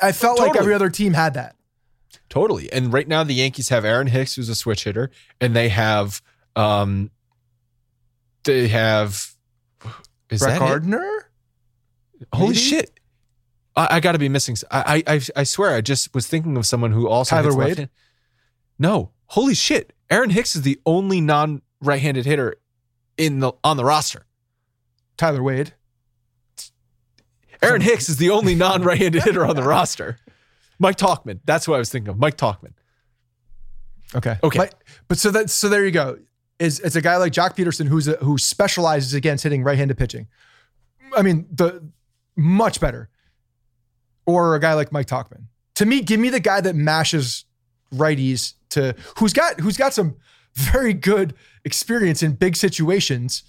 [0.00, 0.50] I felt totally.
[0.50, 1.56] like every other team had that.
[2.28, 2.70] Totally.
[2.72, 5.10] And right now the Yankees have Aaron Hicks who's a switch hitter
[5.40, 6.20] and they have
[6.54, 7.10] um
[8.44, 9.32] they have
[10.28, 11.26] is Brett that Gardner?
[12.20, 12.28] It?
[12.34, 13.00] Holy shit.
[13.74, 14.56] I, I got to be missing.
[14.70, 17.88] I, I I swear I just was thinking of someone who also Tyler Wade.
[18.78, 19.92] No, holy shit!
[20.10, 22.56] Aaron Hicks is the only non right-handed hitter
[23.16, 24.26] in the on the roster.
[25.16, 25.74] Tyler Wade.
[27.62, 30.18] Aaron Hicks is the only non right handed hitter on the roster.
[30.78, 31.40] Mike Tauchman.
[31.44, 32.18] That's what I was thinking of.
[32.18, 32.72] Mike Tauchman.
[34.14, 34.36] Okay.
[34.42, 34.58] Okay.
[34.58, 34.74] But,
[35.08, 36.18] but so that so there you go.
[36.58, 40.26] Is it's a guy like Joc Pederson who's a, who specializes against hitting right-handed pitching.
[41.16, 41.82] I mean, the
[42.36, 43.08] much better.
[44.26, 45.44] Or a guy like Mike Tauchman.
[45.76, 47.44] To me, give me the guy that mashes
[47.92, 50.16] righties to who's got who's got some
[50.54, 51.34] very good
[51.64, 53.42] experience in big situations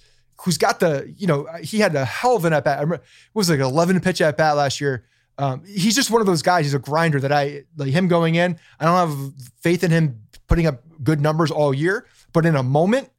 [0.44, 2.78] who's got the, you know, he had a hell of an at bat.
[2.78, 5.04] I remember, it was like 11 pitch at bat last year.
[5.38, 6.64] Um, he's just one of those guys.
[6.64, 8.58] He's a grinder that I like him going in.
[8.78, 12.62] I don't have faith in him putting up good numbers all year, but in a
[12.62, 13.10] moment,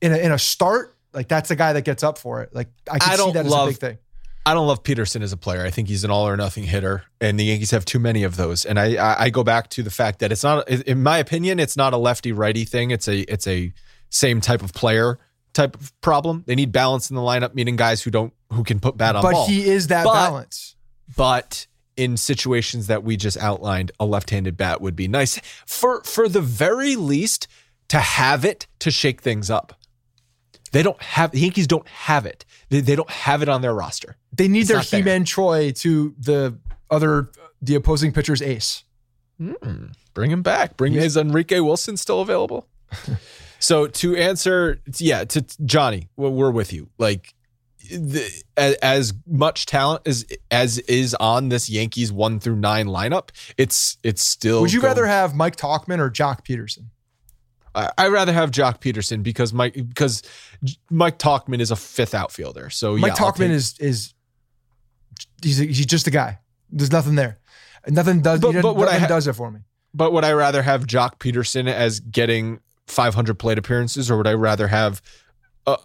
[0.00, 2.54] in a, in a start, like that's the guy that gets up for it.
[2.54, 3.98] Like I can I see that love, as a big thing.
[4.44, 5.64] I don't love Pederson as a player.
[5.64, 8.36] I think he's an all or nothing hitter, and the Yankees have too many of
[8.36, 8.64] those.
[8.64, 11.58] And I, I, I go back to the fact that it's not, in my opinion,
[11.58, 12.92] it's not a lefty righty thing.
[12.92, 13.72] It's a it's a
[14.10, 15.18] same type of player
[15.56, 16.44] type of problem.
[16.46, 19.22] They need balance in the lineup, meaning guys who don't who can put bat on
[19.22, 19.46] but ball.
[19.46, 20.76] But he is that but, balance.
[21.16, 26.28] But in situations that we just outlined, a left-handed bat would be nice for for
[26.28, 27.48] the very least
[27.88, 29.74] to have it to shake things up.
[30.72, 32.44] They don't have the Yankees don't have it.
[32.68, 34.16] They, they don't have it on their roster.
[34.32, 36.58] They need their He-Man Troy to the
[36.90, 37.30] other
[37.62, 38.84] the opposing pitcher's ace.
[39.40, 40.76] Mm, bring him back.
[40.76, 42.68] Bring is Enrique Wilson still available?
[43.58, 46.88] So to answer, yeah, to Johnny, we're with you.
[46.98, 47.34] Like
[47.90, 53.30] the, as, as, much talent as as is on this Yankees one through nine lineup,
[53.56, 54.60] it's it's still.
[54.62, 56.86] Would you going, rather have Mike Tauchman or Joc Pederson?
[57.74, 60.22] I, I'd rather have Joc Pederson because Mike because
[60.90, 62.70] Mike Tauchman is a fifth outfielder.
[62.70, 64.14] So Mike yeah, take, is is
[65.42, 66.40] he's a, he's just a guy.
[66.70, 67.38] There's nothing there.
[67.86, 68.40] Nothing does.
[68.40, 69.60] But, but nothing ha- does it for me.
[69.94, 74.34] But would I rather have Joc Pederson as getting 500 plate appearances, or would I
[74.34, 75.02] rather have,
[75.66, 75.76] uh,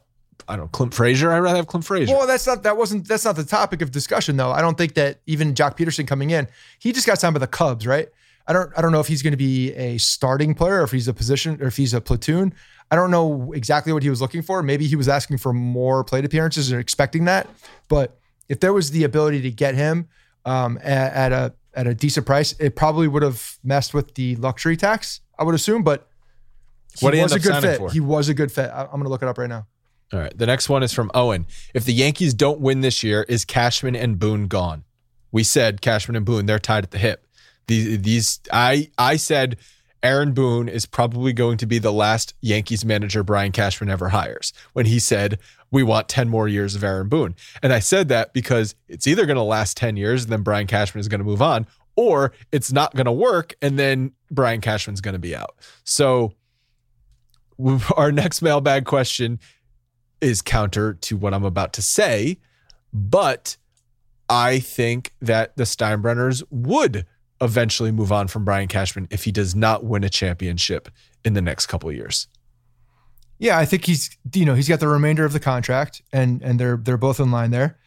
[0.48, 1.32] I don't know, Clint Frazier?
[1.32, 2.16] I'd rather have Clint Frazier.
[2.16, 4.52] Well, that's not that wasn't that's not the topic of discussion though.
[4.52, 6.48] I don't think that even Joc Pederson coming in,
[6.80, 8.10] he just got signed by the Cubs, right?
[8.48, 10.92] I don't I don't know if he's going to be a starting player or if
[10.92, 12.54] he's a position or if he's a platoon.
[12.90, 14.62] I don't know exactly what he was looking for.
[14.62, 17.48] Maybe he was asking for more plate appearances or expecting that.
[17.88, 20.10] But if there was the ability to get him
[20.44, 24.36] um, at, at a at a decent price, it probably would have messed with the
[24.36, 25.22] luxury tax.
[25.40, 26.10] I would assume, but
[27.00, 27.78] What he was a good fit.
[27.78, 27.92] for?
[27.92, 28.70] He was a good fit.
[28.70, 29.68] I, I'm going to look it up right now.
[30.14, 30.38] All right.
[30.38, 31.46] The next one is from Owen.
[31.74, 34.84] If the Yankees don't win this year, is Cashman and Boone gone?
[35.32, 37.26] We said Cashman and Boone, they're tied at the hip.
[37.68, 39.58] These, these I I said
[40.04, 44.52] Aaron Boone is probably going to be the last Yankees manager Brian Cashman ever hires
[44.74, 45.40] when he said,
[45.70, 47.36] We want 10 more years of Aaron Boone.
[47.62, 50.68] And I said that because it's either going to last 10 years and then Brian
[50.68, 54.60] Cashman is going to move on, or it's not going to work and then Brian
[54.60, 55.56] Cashman's going to be out.
[55.84, 56.34] So
[57.98, 59.40] our next mailbag question
[60.20, 62.38] is counter to what I'm about to say,
[62.94, 63.58] but
[64.30, 67.06] I think that the Steinbrenners would
[67.42, 70.90] eventually move on from Brian Cashman if he does not win a championship
[71.26, 72.28] in the next couple of years.
[73.40, 76.60] Yeah, I think he's you know he's got the remainder of the contract, and and
[76.60, 77.80] they're they're both in line there.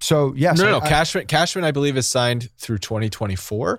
[0.00, 0.84] So yes, no, no, no.
[0.84, 3.78] I- Cashman, Cashman, I believe, is signed through 2024,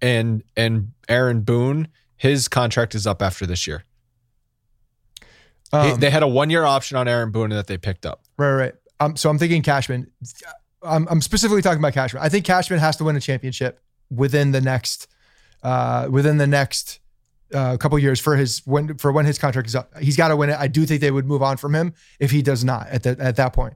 [0.00, 3.82] and and Aaron Boone, his contract is up after this year.
[5.72, 8.22] Um, they had a one year option on Aaron Boone that they picked up.
[8.36, 8.74] Right, right.
[8.98, 10.10] Um, so I'm thinking Cashman.
[10.82, 12.22] I'm, I'm specifically talking about Cashman.
[12.22, 15.08] I think Cashman has to win a championship within the next,
[15.62, 17.00] uh, within the next
[17.54, 19.96] uh, couple years for his when for when his contract is up.
[19.98, 20.56] He's got to win it.
[20.58, 23.20] I do think they would move on from him if he does not at that
[23.20, 23.74] at that point.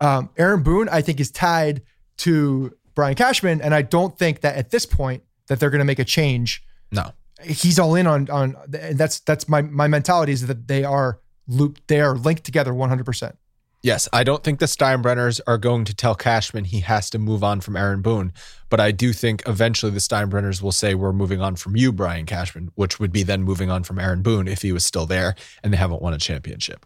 [0.00, 1.82] Um, Aaron Boone, I think, is tied
[2.18, 5.84] to Brian Cashman, and I don't think that at this point that they're going to
[5.84, 6.62] make a change.
[6.92, 7.12] No,
[7.42, 11.86] He's all in on on, that's that's my my mentality is that they are looped,
[11.88, 13.04] they are linked together 100.
[13.04, 13.38] percent
[13.80, 17.44] Yes, I don't think the Steinbrenners are going to tell Cashman he has to move
[17.44, 18.32] on from Aaron Boone,
[18.70, 22.26] but I do think eventually the Steinbrenners will say we're moving on from you, Brian
[22.26, 25.36] Cashman, which would be then moving on from Aaron Boone if he was still there
[25.62, 26.84] and they haven't won a championship.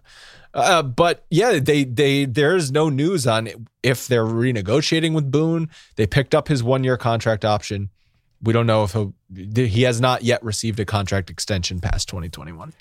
[0.52, 3.48] Uh, but yeah, they they there's no news on
[3.82, 5.70] if they're renegotiating with Boone.
[5.96, 7.88] They picked up his one year contract option.
[8.42, 9.14] We don't know if he'll,
[9.54, 12.72] he has not yet received a contract extension past 2021.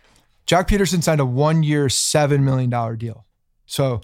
[0.48, 3.26] Joc Pederson signed a one year, $7 million deal.
[3.68, 4.02] So,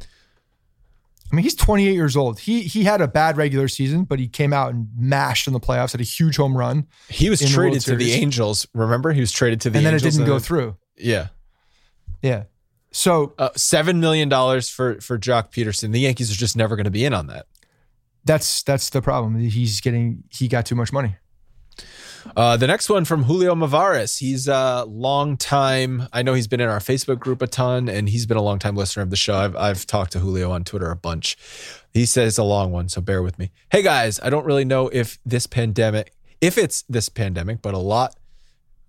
[1.32, 2.40] I mean, he's 28 years old.
[2.40, 5.60] He he had a bad regular season, but he came out and mashed in the
[5.60, 8.66] playoffs, had a huge home run, He was In the traded to the Angels.
[8.74, 10.78] Remember, he was traded to the and then it didn't go then- through.
[10.96, 11.28] Yeah.
[12.22, 12.44] Yeah.
[12.92, 15.92] So uh, seven million dollars for for Joc Pederson.
[15.92, 17.48] The Yankees are just never going to be in on that.
[18.24, 19.38] that's that's the problem.
[19.38, 21.18] He's getting he got too much money.
[22.36, 24.20] Uh, the next one from Julio Mavares.
[24.20, 26.08] He's a long time.
[26.14, 28.60] I know he's been in our Facebook group a ton, and he's been a long
[28.60, 29.36] time listener of the show.
[29.36, 31.38] I've I've talked to Julio on Twitter a bunch.
[31.94, 33.52] He says a long one, so bear with me.
[33.72, 37.80] Hey guys, I don't really know if this pandemic, if it's this pandemic, but a
[37.80, 38.16] lot.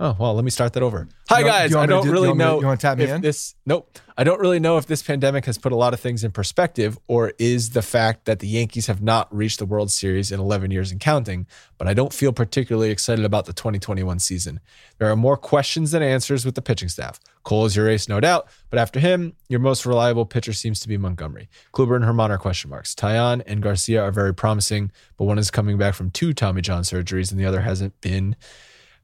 [0.00, 1.08] Oh well, let me start that over.
[1.28, 2.60] Hi want- guys, I want to don't do- really want to- know.
[2.60, 3.20] you wanna tap me if in?
[3.20, 3.98] This nope.
[4.16, 6.98] I don't really know if this pandemic has put a lot of things in perspective,
[7.08, 10.70] or is the fact that the Yankees have not reached the World Series in 11
[10.70, 11.46] years and counting.
[11.78, 14.60] But I don't feel particularly excited about the 2021 season.
[14.98, 17.18] There are more questions than answers with the pitching staff.
[17.44, 20.88] Cole is your ace, no doubt, but after him, your most reliable pitcher seems to
[20.88, 21.48] be Montgomery.
[21.72, 22.94] Kluber and Germán are question marks.
[22.94, 26.82] Taillon and Garcia are very promising, but one is coming back from two Tommy John
[26.82, 28.36] surgeries, and the other hasn't been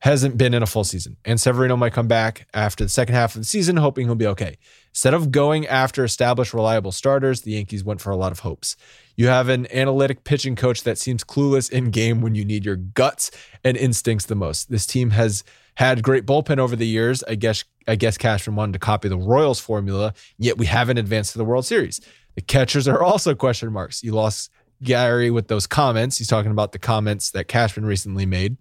[0.05, 1.17] hasn't been in a full season.
[1.25, 4.27] And Severino might come back after the second half of the season, hoping he'll be
[4.27, 4.59] okay.
[4.91, 8.77] Instead of going after established, reliable starters, the Yankees went for a lot of hopes.
[9.17, 12.77] You have an analytic pitching coach that seems clueless in game when you need your
[12.77, 13.31] guts
[13.65, 14.71] and instincts the most.
[14.71, 15.43] This team has
[15.77, 17.25] had great bullpen over the years.
[17.27, 21.33] I guess I guess Cashman wanted to copy the Royals formula, yet we haven't advanced
[21.33, 22.03] to the World Series.
[22.35, 24.03] The catchers are also question marks.
[24.03, 24.51] You lost
[24.83, 26.19] Gary with those comments.
[26.19, 28.59] He's talking about the comments that Cashman recently made.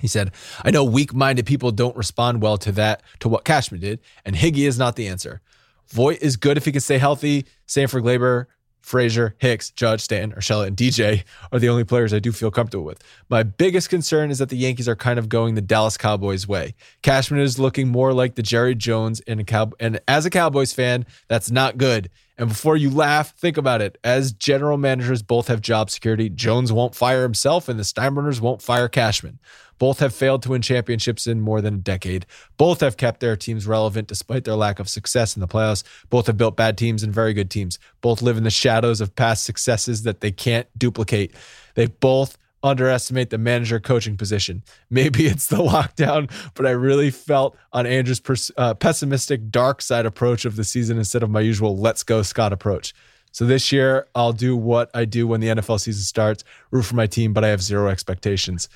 [0.00, 0.32] He said,
[0.64, 4.34] I know weak minded people don't respond well to that, to what Cashman did, and
[4.36, 5.40] Higgy is not the answer.
[5.88, 7.46] Voit is good if he can stay healthy.
[7.66, 8.46] Same for Gleyber,
[8.80, 12.84] Frazier, Hicks, Judge, Stanton, Urshela, and DJ are the only players I do feel comfortable
[12.84, 13.02] with.
[13.28, 16.74] My biggest concern is that the Yankees are kind of going the Dallas Cowboys way.
[17.02, 20.72] Cashman is looking more like the Jerry Jones in a cow, and as a Cowboys
[20.72, 22.10] fan, that's not good.
[22.38, 23.98] And before you laugh, think about it.
[24.02, 28.62] As general managers both have job security, Jones won't fire himself and the Steinbrenners won't
[28.62, 29.38] fire Cashman.
[29.80, 32.26] Both have failed to win championships in more than a decade.
[32.58, 35.82] Both have kept their teams relevant despite their lack of success in the playoffs.
[36.10, 37.78] Both have built bad teams and very good teams.
[38.02, 41.34] Both live in the shadows of past successes that they can't duplicate.
[41.76, 44.62] They both underestimate the manager coaching position.
[44.90, 50.04] Maybe it's the lockdown, but I really felt on Andrew's pers- uh, pessimistic dark side
[50.04, 52.92] approach of the season instead of my usual let's go Scott approach.
[53.32, 56.96] So this year I'll do what I do when the NFL season starts, root for
[56.96, 58.68] my team, but I have zero expectations.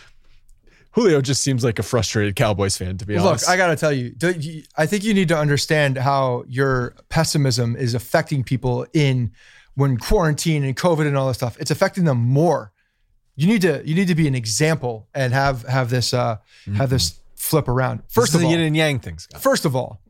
[0.95, 3.45] Julio just seems like a frustrated Cowboys fan, to be Look, honest.
[3.49, 6.45] Look, I got to tell you, do you- I think you need to understand how
[6.49, 9.33] your pessimism is affecting people in
[9.75, 11.57] when quarantine and COVID and all this stuff.
[11.59, 12.73] It's affecting them more.
[13.35, 16.37] You need to you need to be an example and have have this uh
[16.77, 18.03] have this flip around.
[18.09, 19.27] First This is of all, yin and yang things.
[19.41, 20.01] First of all,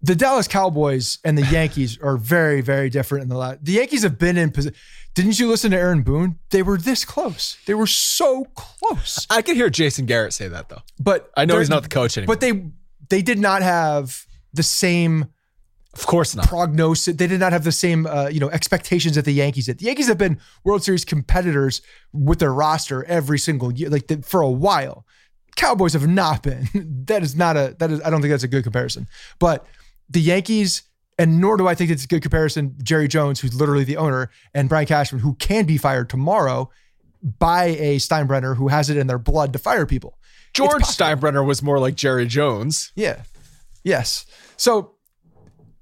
[0.00, 3.64] the Dallas Cowboys and the Yankees are very, very different in the last.
[3.64, 4.76] The Yankees have been in position.
[5.14, 6.38] Didn't you listen to Aaron Boone?
[6.50, 7.56] They were this close.
[7.66, 9.26] They were so close.
[9.30, 10.82] I could hear Jason Garrett say that though.
[10.98, 12.34] But I know he's not the coach anymore.
[12.34, 12.70] But they
[13.08, 15.26] they did not have the same
[15.92, 16.48] Of course not.
[16.48, 17.14] prognosis.
[17.14, 19.78] They did not have the same uh, you know expectations that the Yankees did.
[19.78, 21.80] The Yankees have been World Series competitors
[22.12, 25.06] with their roster every single year, like the, for a while.
[25.54, 26.66] Cowboys have not been.
[27.06, 28.00] that is not a that is.
[28.02, 29.06] I don't think that's a good comparison.
[29.38, 29.64] But
[30.10, 30.82] the Yankees,
[31.18, 32.76] and nor do I think it's a good comparison.
[32.82, 36.70] Jerry Jones, who's literally the owner, and Brian Cashman, who can be fired tomorrow
[37.38, 40.18] by a Steinbrenner who has it in their blood to fire people.
[40.52, 42.92] George Steinbrenner was more like Jerry Jones.
[42.94, 43.22] Yeah.
[43.82, 44.26] Yes.
[44.56, 44.94] So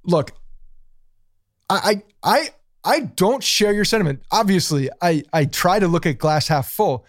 [0.04, 0.32] look,
[1.68, 2.50] I I
[2.84, 4.22] I don't share your sentiment.
[4.30, 7.06] Obviously, I I try to look at glass half full,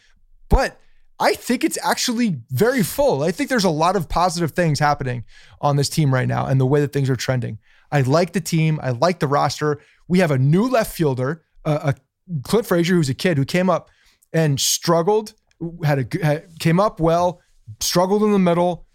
[0.50, 0.80] but
[1.20, 3.24] I think it's actually very full.
[3.24, 5.24] I think there's a lot of positive things happening
[5.62, 7.60] on this team right now and the way that things are trending.
[7.94, 8.80] I like the team.
[8.84, 9.80] I like the roster.
[10.08, 13.70] We have a new left fielder, uh, a Clint Frazier, who's a kid who came
[13.70, 13.90] up
[14.34, 15.34] and struggled,
[15.84, 17.40] had a had, came up well,
[17.80, 18.88] struggled in the middle,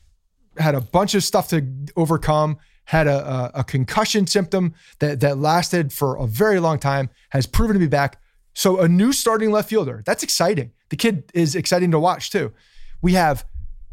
[0.58, 1.64] had a bunch of stuff to
[1.96, 7.08] overcome, had a, a, a concussion symptom that, that lasted for a very long time,
[7.30, 8.20] has proven to be back.
[8.54, 10.02] So a new starting left fielder.
[10.04, 10.72] That's exciting.
[10.88, 12.52] The kid is exciting to watch too.
[13.00, 13.46] We have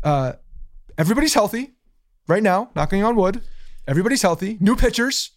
[0.04, 0.34] uh,
[0.98, 1.76] everybody's healthy
[2.28, 3.42] right now, knocking on wood.
[3.88, 4.58] Everybody's healthy.
[4.60, 5.32] New pitchers.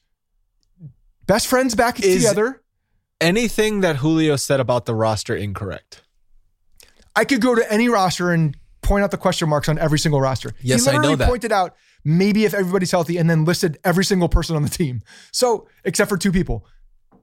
[1.27, 2.63] Best friends back Is- together.
[3.21, 6.03] Anything that Julio said about the roster incorrect?
[7.17, 10.21] I could go to any roster and point out the question marks on every single
[10.21, 10.53] roster.
[10.61, 11.29] Yes, he I know literally that.
[11.29, 11.75] pointed out
[12.05, 15.03] maybe if everybody's healthy and then listed every single person on the team.
[15.33, 16.65] So, except for two people.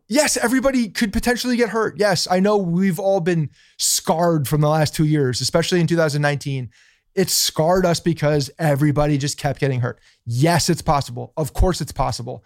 [0.10, 1.96] Yes, everybody could potentially get hurt.
[1.98, 6.70] Yes, I know we've all been scarred from the last two years, especially in 2019.
[7.16, 9.99] It scarred us because everybody just kept getting hurt.
[10.26, 11.34] Yes, it's possible.
[11.38, 12.43] Of course, it's possible.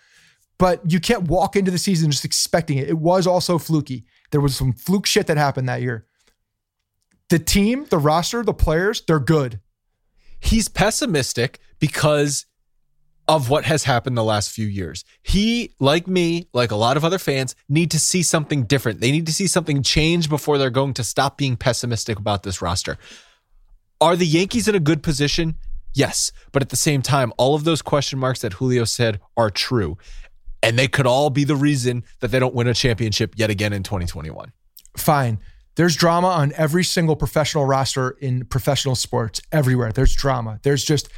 [0.60, 2.90] But you can't walk into the season just expecting it.
[2.90, 4.06] It was also fluky.
[4.32, 6.06] There was some fluke shit that happened that year.
[7.30, 9.60] The team, the roster, the players, they're good.
[10.40, 12.46] He's pessimistic because
[13.28, 15.06] of what has happened the last few years.
[15.22, 19.02] He, like me, like a lot of other fans, need to see something different.
[19.02, 22.62] They need to see something change before they're going to stop being pessimistic about this
[22.62, 22.98] roster.
[24.02, 25.56] Are the Yankees in a good position?
[25.94, 26.32] Yes.
[26.52, 29.98] But at the same time, all of those question marks that Julio said are true.
[30.62, 33.74] And they could all be the reason that they don't win a championship yet again
[33.74, 34.52] in 2021.
[34.98, 35.40] Fine.
[35.76, 39.92] There's drama on every single professional roster in professional sports everywhere.
[39.94, 40.60] There's drama.
[40.64, 41.10] There's just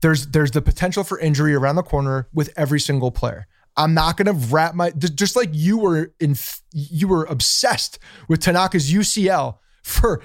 [0.00, 3.46] there's there's the potential for injury around the corner with every single player.
[3.76, 6.34] I'm not going to wrap my just like you were in
[6.72, 7.98] you were obsessed
[8.28, 10.22] with Tanaka's UCL for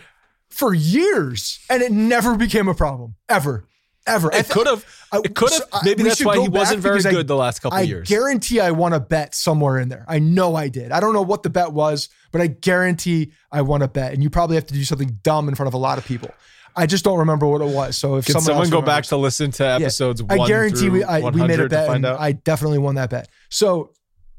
[0.55, 3.65] for years and it never became a problem ever
[4.07, 4.29] ever.
[4.31, 4.85] It could have.
[5.11, 5.63] I- It could have.
[5.63, 8.07] so Maybe that's why he wasn't very because I- good the last couple I years.
[8.07, 10.05] I guarantee I won a bet somewhere in there.
[10.07, 10.91] I know I did.
[10.91, 14.13] I don't know what the bet was, but I guarantee I won a bet.
[14.13, 16.29] And you probably have to do something dumb in front of a lot of people.
[16.75, 17.97] I just don't remember what it was.
[17.97, 19.75] So if Can someone, someone go back to listen to Yeah.
[19.77, 22.19] episodes I guarantee we I, we made a bet and out?
[22.19, 23.27] I definitely won that bet.
[23.49, 23.91] So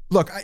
[0.09, 0.43] look, I,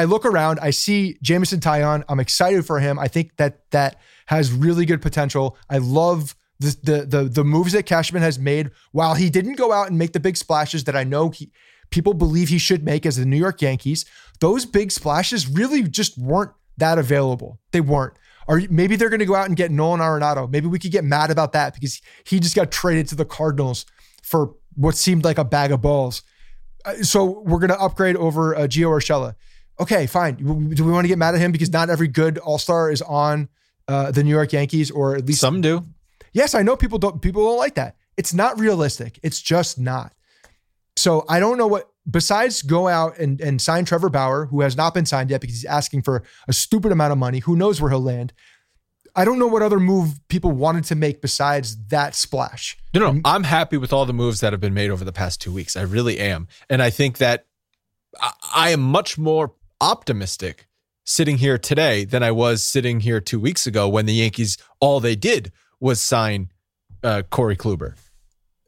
[0.00, 2.02] I look around, I see Jameson Taillon.
[2.08, 2.98] I'm excited for him.
[2.98, 5.56] I think that that has really good potential.
[5.68, 8.70] I love the the the, the moves that Cashman has made.
[8.92, 11.50] While he didn't go out and make the big splashes that I know he
[11.90, 14.04] people believe he should make as the New York Yankees,
[14.40, 17.60] those big splashes really just weren't that available.
[17.72, 18.14] They weren't.
[18.46, 20.50] Or maybe they're going to go out and get Nolan Arenado.
[20.50, 23.86] Maybe we could get mad about that because he just got traded to the Cardinals
[24.22, 26.22] for what seemed like a bag of balls.
[26.84, 29.34] Uh, So we're going to upgrade over uh, Gio Urshela.
[29.80, 30.36] Okay, fine.
[30.36, 33.02] Do we want to get mad at him because not every good All Star is
[33.02, 33.48] on
[33.88, 35.84] uh, the New York Yankees, or at least Some do.
[36.32, 37.96] Yes, I know people don't people don't like that.
[38.16, 39.18] It's not realistic.
[39.22, 40.12] It's just not.
[40.96, 44.76] So I don't know what besides go out and, and sign Trevor Bauer, who has
[44.76, 47.40] not been signed yet because he's asking for a stupid amount of money.
[47.40, 48.32] Who knows where he'll land?
[49.16, 52.76] I don't know what other move people wanted to make besides that splash.
[52.92, 55.40] No, no, I'm happy with all the moves that have been made over the past
[55.40, 55.76] two weeks.
[55.76, 56.48] I really am.
[56.68, 57.46] And I think that
[58.20, 60.66] I, I am much more optimistic
[61.04, 65.00] sitting here today than I was sitting here two weeks ago when the Yankees, all
[65.00, 66.50] they did was sign
[67.02, 67.94] uh, Corey Kluber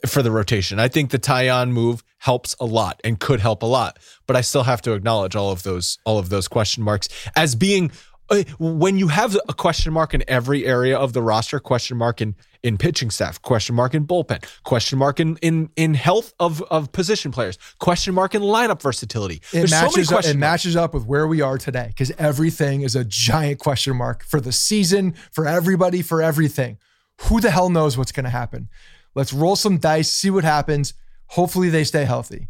[0.07, 0.79] for the rotation.
[0.79, 4.41] I think the Taillon move helps a lot and could help a lot, but I
[4.43, 7.91] still have to acknowledge all of those all of those question marks as being
[8.29, 12.21] Uh, when you have a question mark in every area of the roster, question mark
[12.21, 16.63] in in pitching staff, question mark in bullpen, question mark in in, in health of,
[16.63, 19.37] of position players, question mark in lineup versatility.
[19.37, 22.83] It There's matches so up, it matches up with where we are today because everything
[22.83, 26.79] is a giant question mark for the season, for everybody, for everything.
[27.23, 28.69] Who the hell knows what's going to happen?
[29.15, 30.93] Let's roll some dice, see what happens.
[31.29, 32.49] Hopefully, they stay healthy.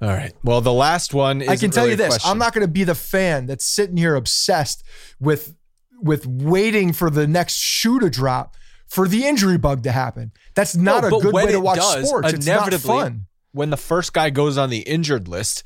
[0.00, 0.32] All right.
[0.42, 2.24] Well, the last one I can tell really you this.
[2.24, 4.82] I'm not going to be the fan that's sitting here obsessed
[5.18, 5.54] with
[6.02, 8.56] with waiting for the next shoe to drop
[8.88, 10.32] for the injury bug to happen.
[10.54, 12.32] That's not No, a good way to watch does, sports.
[12.32, 13.26] It's not fun.
[13.52, 15.62] When the first guy goes on the injured list,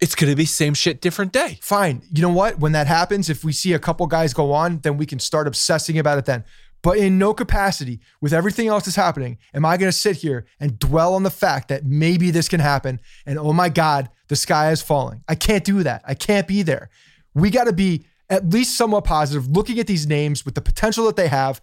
[0.00, 1.58] it's going to be same shit, different day.
[1.62, 2.02] Fine.
[2.12, 2.58] You know what?
[2.58, 5.46] When that happens, if we see a couple guys go on, then we can start
[5.46, 6.44] obsessing about it then.
[6.82, 10.46] But in no capacity, with everything else that's happening, am I going to sit here
[10.58, 14.36] and dwell on the fact that maybe this can happen and oh my God, the
[14.36, 15.22] sky is falling?
[15.28, 16.02] I can't do that.
[16.06, 16.88] I can't be there.
[17.34, 21.04] We got to be at least somewhat positive, looking at these names with the potential
[21.06, 21.60] that they have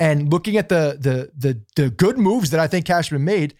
[0.00, 3.54] and looking at the the the, the good moves that I think Cashman made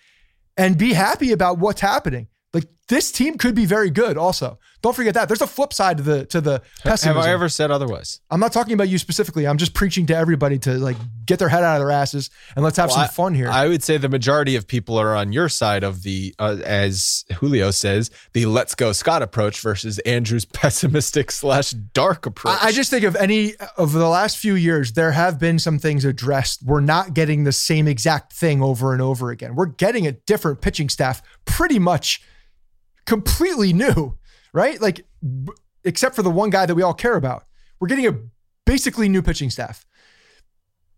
[0.57, 2.29] and be happy about what's happening.
[2.53, 4.17] Like this team could be very good.
[4.17, 7.17] Also, don't forget that there's a flip side to the to the pessimism.
[7.17, 8.21] Have I ever said otherwise?
[8.31, 9.47] I'm not talking about you specifically.
[9.47, 12.65] I'm just preaching to everybody to like get their head out of their asses and
[12.65, 13.49] let's have Well, some I- fun here.
[13.51, 17.25] I would say the majority of people are on your side of the, uh, as
[17.41, 22.57] Julio says, the "Let's go Scott" approach versus Andrew's pessimistic slash dark approach.
[22.63, 25.79] I I just think of any of the last few years, there have been some
[25.79, 26.63] things addressed.
[26.63, 29.55] We're not getting the same exact thing over and over again.
[29.57, 32.23] We're getting a different pitching staff, pretty much
[33.09, 34.19] completely new,
[34.53, 34.81] right?
[34.81, 35.53] Like, b-
[35.83, 37.45] except for the one guy that we all care about.
[37.81, 38.19] We're getting a
[38.67, 39.87] basically new pitching staff.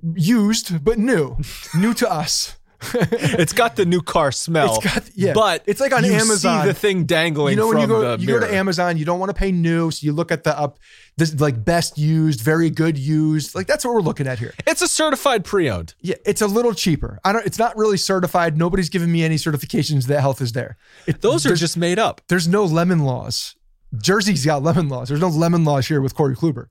[0.02, 1.38] Used, but new.
[1.74, 2.56] new to us.
[2.92, 4.76] it's got the new car smell.
[4.76, 5.32] It's got- yeah.
[5.34, 6.62] but It's like on you Amazon.
[6.62, 7.52] See the thing dangling.
[7.52, 8.54] you know when you go you go to.
[8.54, 10.78] Amazon, you don't want to pay new, so you look at the up
[11.16, 13.54] this like best used, very good used.
[13.54, 14.54] Like that's what we're looking at here.
[14.66, 15.94] It's a certified pre-owned.
[16.00, 17.18] Yeah, it's a little cheaper.
[17.24, 17.44] I don't.
[17.46, 18.56] It's not really certified.
[18.56, 20.76] Nobody's given me any certifications that health is there.
[21.06, 22.22] It, Those are just made up.
[22.28, 23.56] there's no lemon laws.
[23.96, 25.08] Jersey's got lemon laws.
[25.08, 26.66] There's no lemon laws here with Corey Kluber.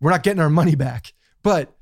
[0.00, 1.12] We're not getting our money back.
[1.42, 1.74] But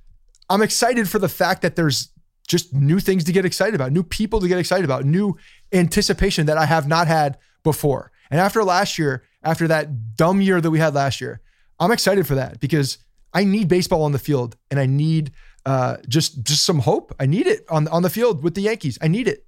[0.49, 2.11] I'm excited for the fact that there's
[2.47, 5.37] just new things to get excited about, new people to get excited about, new
[5.73, 8.13] anticipation that I have not had before.
[8.31, 11.41] And after last year, after that dumb year that we had last year,
[11.79, 12.99] I'm excited for that because
[13.33, 15.33] I need baseball on the field and I need
[15.65, 17.15] uh, just just some hope.
[17.19, 18.99] I need it on on the field with the Yankees.
[19.03, 19.46] I need it.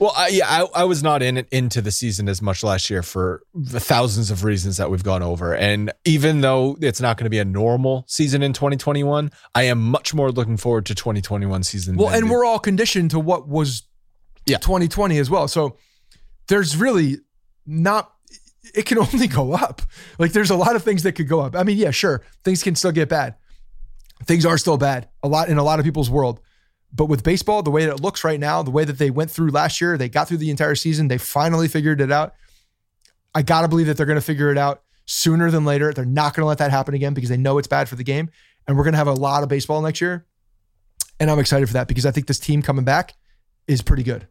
[0.00, 3.02] Well, I, yeah, I, I was not in into the season as much last year
[3.02, 5.54] for the thousands of reasons that we've gone over.
[5.54, 9.78] And even though it's not going to be a normal season in 2021, I am
[9.82, 11.96] much more looking forward to 2021 season.
[11.96, 13.82] Well, and the- we're all conditioned to what was
[14.46, 14.56] Yeah.
[14.58, 15.46] 2020 as well.
[15.48, 15.76] So
[16.48, 17.18] there's really
[17.66, 18.10] not
[18.74, 19.82] it can only go up.
[20.18, 21.54] Like there's a lot of things that could go up.
[21.54, 23.34] I mean, yeah, sure, things can still get bad.
[24.24, 26.40] Things are still bad a lot in a lot of people's world.
[26.92, 29.30] But with baseball, the way that it looks right now, the way that they went
[29.30, 32.34] through last year, they got through the entire season, they finally figured it out.
[33.34, 35.92] I got to believe that they're going to figure it out sooner than later.
[35.92, 38.04] They're not going to let that happen again because they know it's bad for the
[38.04, 38.30] game.
[38.66, 40.26] And we're going to have a lot of baseball next year.
[41.20, 43.14] And I'm excited for that because I think this team coming back
[43.66, 44.26] is pretty good.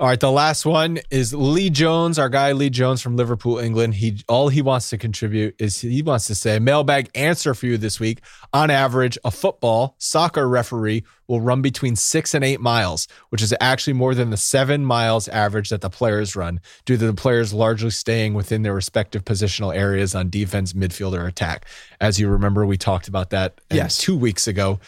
[0.00, 3.94] All right, the last one is Lee Jones, our guy Lee Jones from Liverpool, England.
[3.94, 7.78] He all he wants to contribute is he wants to say mailbag answer for you
[7.78, 8.18] this week.
[8.52, 13.54] On average, a football soccer referee will run between six and eight miles, which is
[13.60, 17.54] actually more than the seven miles average that the players run, due to the players
[17.54, 21.66] largely staying within their respective positional areas on defense, midfield, or attack.
[22.00, 23.98] As you remember, we talked about that uh, Yes.
[23.98, 24.80] two weeks ago.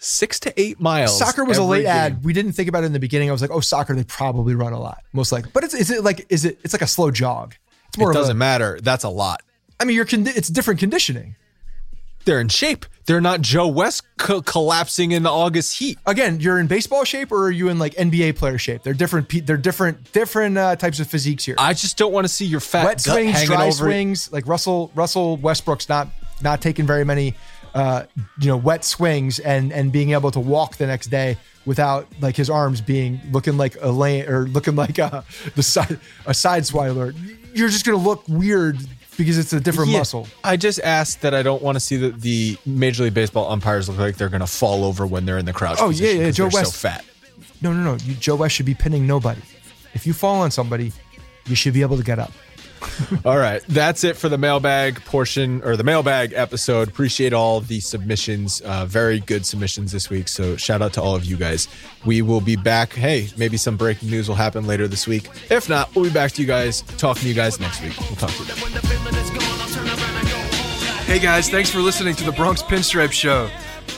[0.00, 1.18] Six to eight miles.
[1.18, 1.88] Soccer was a late game.
[1.90, 2.24] ad.
[2.24, 3.28] We didn't think about it in the beginning.
[3.28, 5.50] I was like, oh, soccer, they probably run a lot, most likely.
[5.52, 7.54] But it's is it like is it it's like a slow jog.
[7.88, 8.78] It's more It doesn't a, matter.
[8.80, 9.42] That's a lot.
[9.80, 11.34] I mean, you're it's different conditioning.
[12.24, 12.86] they're in shape.
[13.06, 15.98] They're not Joe West co- collapsing in the August heat.
[16.06, 18.82] Again, you're in baseball shape or are you in like NBA player shape?
[18.82, 19.46] They're different.
[19.46, 20.12] They're different.
[20.12, 21.54] Different uh, types of physiques here.
[21.58, 24.30] I just don't want to see your fat Wet swings, dry swings.
[24.30, 26.08] Like Russell Russell Westbrook's not
[26.42, 27.34] not taking very many,
[27.78, 28.04] uh,
[28.40, 32.36] you know, wet swings and and being able to walk the next day without like
[32.36, 35.24] his arms being looking like a lane or looking like a
[35.56, 37.14] the side a side swiler.
[37.54, 38.76] You're just gonna look weird
[39.16, 39.98] because it's a different Yeah.
[39.98, 40.26] muscle.
[40.44, 43.88] I just asked that I don't want to see the, the Major League Baseball umpires
[43.88, 45.78] look like they're going to fall over when they're in the crouch.
[45.80, 47.04] Oh, yeah, yeah, Joe West- so fat.
[47.60, 47.94] No, no, no.
[48.04, 49.40] You, Joe West should be pinning nobody.
[49.92, 50.92] If you fall on somebody,
[51.46, 52.30] you should be able to get up.
[53.24, 56.88] All right, that's it for the mailbag portion or the mailbag episode.
[56.88, 58.60] Appreciate all the submissions.
[58.60, 60.28] Uh, very good submissions this week.
[60.28, 61.68] So shout out to all of you guys.
[62.04, 62.92] We will be back.
[62.92, 65.28] Hey, maybe some breaking news will happen later this week.
[65.50, 67.98] If not, we'll be back to you guys, talking to you guys next week.
[68.00, 68.56] We'll talk to you then.
[71.06, 73.48] Hey guys, thanks for listening to the Bronx Pinstripe Show.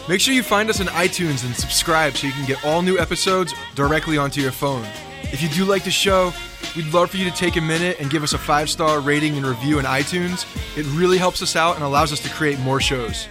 [0.09, 2.99] Make sure you find us on iTunes and subscribe so you can get all new
[2.99, 4.85] episodes directly onto your phone.
[5.25, 6.33] If you do like the show,
[6.77, 9.37] we'd love for you to take a minute and give us a five star rating
[9.37, 10.47] and review in iTunes.
[10.77, 13.29] It really helps us out and allows us to create more shows.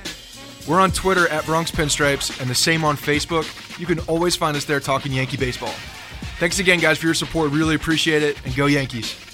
[0.68, 3.80] We're on Twitter at Bronx Pinstripes and the same on Facebook.
[3.80, 5.74] You can always find us there talking Yankee baseball.
[6.38, 7.52] Thanks again, guys, for your support.
[7.52, 9.29] Really appreciate it, and go Yankees.